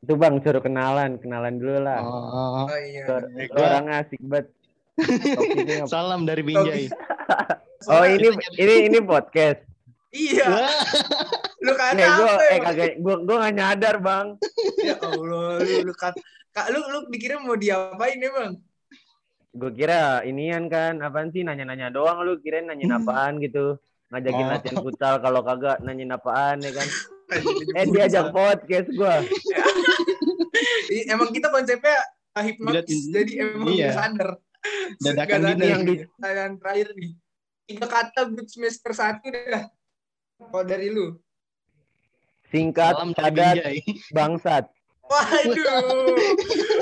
itu 0.02 0.12
bang 0.18 0.34
suruh 0.42 0.58
kenalan, 0.58 1.14
kenalan 1.22 1.62
dulu 1.62 1.78
lah. 1.78 2.02
Oh. 2.02 2.66
Oh 2.66 2.74
iya. 2.74 3.06
Lu- 3.06 3.38
Eh, 3.38 3.46
lu 3.46 3.54
gua- 3.54 3.70
orangnya 3.70 3.94
asik 4.02 4.18
banget. 4.18 4.46
Salam 5.86 6.26
dari 6.26 6.42
Binjai. 6.42 6.90
Oh 7.86 8.02
ini 8.02 8.34
ini 8.58 8.74
ini 8.90 8.98
podcast. 8.98 9.62
Iya. 10.10 10.48
Lu 11.56 11.72
kata 11.72 11.96
Eh 11.96 12.08
gua 12.10 12.28
apa 12.28 12.42
eh 12.46 12.58
kagak 12.60 12.90
gua 13.00 13.14
gua 13.24 13.36
gak 13.42 13.54
nyadar 13.54 13.96
bang. 13.98 14.26
Ya 14.86 14.96
Allah, 15.00 15.60
lu 15.60 15.88
lu 15.88 15.94
kata 15.94 16.18
Kak, 16.50 16.72
lu 16.72 16.80
lu 16.88 16.98
dikira 17.08 17.36
mau 17.36 17.52
diapain 17.52 18.16
emang? 18.16 18.56
Gue 19.52 19.72
kira 19.72 20.20
inian 20.22 20.68
kan 20.68 21.00
apaan 21.00 21.28
sih 21.28 21.40
nanya-nanya 21.40 21.88
doang 21.88 22.20
lu 22.20 22.36
kirain 22.40 22.64
nanyain 22.64 22.92
apaan 22.92 23.40
gitu. 23.40 23.76
Ngajakin 24.08 24.44
Oh. 24.44 24.50
latihan 24.52 24.76
futsal 24.80 25.14
kalau 25.18 25.40
kagak 25.40 25.80
nanyain 25.80 26.12
apaan 26.12 26.60
ya 26.60 26.72
kan. 26.72 26.88
Eh 27.76 27.84
diajak 27.88 28.30
podcast 28.30 28.88
gua. 28.92 29.20
Ih, 30.94 31.04
Emang 31.10 31.28
kita 31.28 31.50
konsepnya 31.50 31.98
hipnotis, 32.38 33.10
jadi 33.10 33.32
emang 33.48 33.68
iya. 33.68 33.90
sadar. 33.92 34.38
Dadakan 35.00 35.40
gini 35.50 35.64
yang 35.66 35.82
di- 35.82 36.04
Pertanyaan 36.06 36.52
terakhir 36.56 36.88
nih. 36.94 37.10
Tiga 37.66 37.86
kata 37.86 38.20
buat 38.30 38.46
semester 38.46 38.92
satu 38.94 39.26
dah. 39.28 39.66
Kalau 40.38 40.64
dari 40.64 40.88
lu. 40.88 41.16
Singkat, 42.48 42.94
salam 42.94 43.10
padat, 43.12 43.56
bangsat. 44.16 44.64
Waduh, 45.06 46.18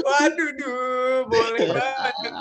waduh, 0.00 0.50
duh, 0.56 1.18
boleh 1.28 1.66
banget 1.70 2.14
nih. 2.24 2.32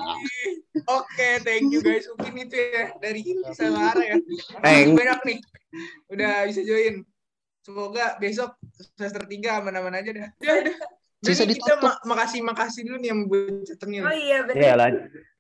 Oke, 0.87 1.29
thank 1.43 1.67
you 1.69 1.83
guys. 1.83 2.07
Mungkin 2.15 2.47
itu 2.47 2.55
ya 2.55 2.95
dari 2.97 3.19
sama 3.51 3.91
Ara 3.91 4.03
ya. 4.03 4.15
Eh, 4.15 4.87
Makasih 4.87 4.95
banyak 4.95 5.19
nih, 5.27 5.37
udah 6.07 6.33
bisa 6.47 6.61
join. 6.63 6.95
Semoga 7.63 8.15
besok 8.15 8.55
semester 8.95 9.23
3 9.23 9.59
aman-aman 9.59 9.99
aja 9.99 10.11
dah. 10.11 10.29
Ya 10.39 10.53
udah. 10.63 10.75
Sisa 11.19 11.43
Jadi 11.43 11.55
kita 11.55 11.79
ditutup. 11.79 11.83
ma- 11.83 12.01
makasih 12.05 12.39
makasih 12.43 12.81
dulu 12.83 12.97
nih 12.99 13.09
yang 13.11 13.21
buat 13.27 13.63
chattingnya. 13.63 14.01
Oh 14.03 14.11
iya 14.11 14.37
benar. 14.43 14.59
Ya 14.59 14.73
lah. 14.75 14.87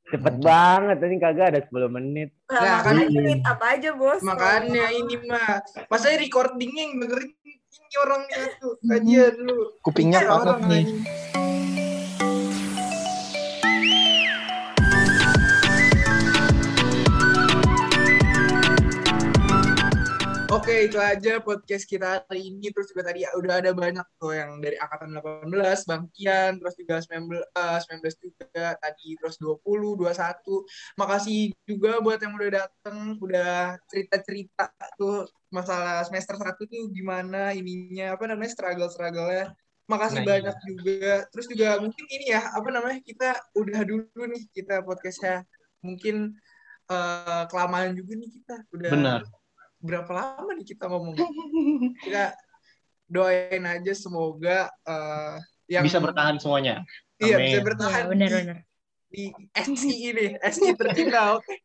Cepet 0.03 0.35
banget 0.39 0.97
ini 1.03 1.15
kagak 1.19 1.47
ada 1.55 1.59
10 1.63 1.87
menit. 1.89 2.35
Nah, 2.47 2.59
Nah, 2.59 2.75
kan- 2.79 2.95
makanya 2.99 3.07
duit 3.15 3.41
apa 3.43 3.65
aja 3.75 3.89
bos? 3.91 4.19
Makanya 4.19 4.85
ini 4.91 5.15
mah, 5.23 5.59
masa 5.87 6.11
recordingnya 6.15 6.83
yang 6.87 6.95
dengerin 6.99 7.31
ini 7.43 7.53
orangnya 8.01 8.41
tuh 8.57 8.73
kajian 8.87 9.33
lu. 9.43 9.57
Kupingnya 9.85 10.19
parah 10.25 10.57
nih. 10.65 10.85
Oke, 20.53 20.85
itu 20.85 21.01
aja 21.01 21.41
podcast 21.41 21.81
kita 21.89 22.29
hari 22.29 22.53
ini. 22.53 22.69
Terus 22.69 22.93
juga 22.93 23.09
tadi 23.09 23.25
udah 23.25 23.57
ada 23.57 23.73
banyak 23.73 24.05
tuh 24.21 24.37
yang 24.37 24.61
dari 24.61 24.77
angkatan 24.77 25.09
18, 25.17 25.81
Bang 25.89 26.05
Kian, 26.13 26.61
terus 26.61 26.77
juga 26.77 27.01
19, 27.01 27.41
eh, 27.41 27.77
19 27.81 28.13
juga 28.21 28.77
tadi, 28.77 29.17
terus 29.17 29.41
20, 29.41 29.97
21. 29.97 30.61
Makasih 30.93 31.57
juga 31.65 31.97
buat 32.05 32.21
yang 32.21 32.37
udah 32.37 32.49
dateng, 32.53 33.17
udah 33.17 33.81
cerita-cerita 33.89 34.69
tuh 34.93 35.25
masalah 35.49 36.05
semester 36.05 36.37
1 36.37 36.69
tuh 36.69 36.85
gimana 36.93 37.57
ininya, 37.57 38.13
apa 38.13 38.29
namanya, 38.29 38.53
struggle-struggle-nya. 38.53 39.57
Makasih 39.89 40.21
Nah, 40.21 40.37
banyak 40.37 40.57
juga. 40.69 41.25
Terus 41.33 41.45
juga 41.49 41.81
mungkin 41.81 42.05
ini 42.13 42.29
ya, 42.29 42.53
apa 42.53 42.69
namanya, 42.69 43.01
kita 43.01 43.41
udah 43.57 43.81
dulu 43.81 44.21
nih, 44.29 44.45
kita 44.53 44.85
podcastnya. 44.85 45.49
Mungkin 45.81 46.37
eh, 46.93 47.43
kelamaan 47.49 47.97
juga 47.97 48.13
nih 48.21 48.29
kita. 48.37 48.55
Udah 48.69 48.91
Benar. 48.93 49.42
Berapa 49.83 50.07
lama 50.15 50.49
nih 50.55 50.63
kita 50.73 50.87
ngomong? 50.87 51.13
Kita 52.07 52.31
doain 53.05 53.63
aja 53.67 53.93
semoga 53.93 54.71
eh, 54.87 55.35
yang 55.67 55.83
Bisa 55.83 55.99
bertahan 55.99 56.39
semuanya. 56.39 56.81
Iya, 57.19 57.35
Amin. 57.37 57.45
bisa 57.45 57.59
Iya, 57.59 57.67
bertahan 57.67 58.03
benar-benar. 58.09 58.57
di, 59.11 59.23
di 59.29 59.47
SI 59.53 59.93
ini, 60.09 60.25
SI 60.39 60.71
tercinta. 60.73 61.37
Oke. 61.37 61.55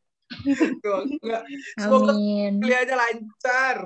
Tuh, 0.85 1.09
enggak. 1.09 1.43
Semoga 1.81 2.13
Amin. 2.13 2.61
kuliahnya 2.61 2.97
lancar. 2.99 3.77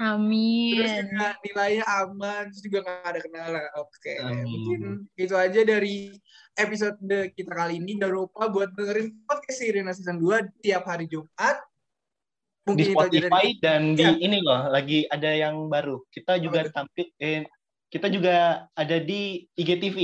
Amin. 0.00 0.74
Terus 0.80 0.94
juga 1.06 1.28
nilainya 1.44 1.84
aman, 1.86 2.42
terus 2.50 2.62
juga 2.66 2.78
nggak 2.82 2.98
ada 3.14 3.20
kendala. 3.22 3.62
Oke, 3.78 4.12
Amin. 4.18 4.42
mungkin 4.42 4.80
itu 5.14 5.34
aja 5.38 5.60
dari 5.62 6.18
episode 6.58 6.98
kita 7.36 7.52
kali 7.54 7.78
ini. 7.78 7.94
Jangan 8.00 8.14
lupa 8.26 8.50
buat 8.50 8.74
dengerin 8.74 9.22
podcast 9.28 9.58
Sirena 9.60 9.92
Season 9.94 10.18
2 10.18 10.64
tiap 10.64 10.88
hari 10.88 11.06
Jumat. 11.06 11.62
Di 12.64 12.72
Mungkin 12.72 12.84
itu 12.88 12.96
dari 12.96 13.28
Spotify 13.28 13.46
dan 13.60 13.80
di 13.92 14.04
Iya. 14.08 14.16
ini 14.24 14.38
loh 14.40 14.72
lagi 14.72 15.04
ada 15.12 15.30
yang 15.36 15.68
baru. 15.68 16.00
Kita 16.08 16.40
juga 16.40 16.64
tampil 16.72 17.12
eh 17.20 17.44
kita 17.92 18.08
juga 18.08 18.66
ada 18.72 18.96
di 18.98 19.44
IGTV. 19.54 19.98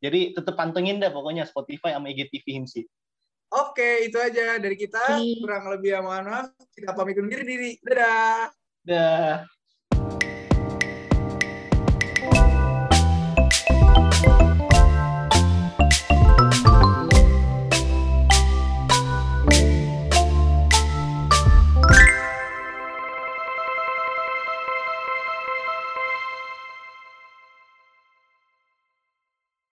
Jadi 0.00 0.32
tetap 0.32 0.54
pantengin 0.56 1.02
dah 1.02 1.10
pokoknya 1.10 1.44
Spotify 1.44 1.92
sama 1.98 2.08
IGTV 2.14 2.46
Himsi. 2.46 2.86
Oke, 3.50 4.06
itu 4.06 4.14
aja 4.16 4.62
dari 4.62 4.78
kita. 4.78 5.18
Kurang 5.42 5.66
lebih 5.74 5.98
ya 5.98 6.00
mohon 6.00 6.30
maaf. 6.30 6.54
Kita 6.70 6.94
pamit 6.94 7.18
undur 7.18 7.42
diri. 7.42 7.74
Dadah. 7.82 8.54
Dah. 8.86 9.42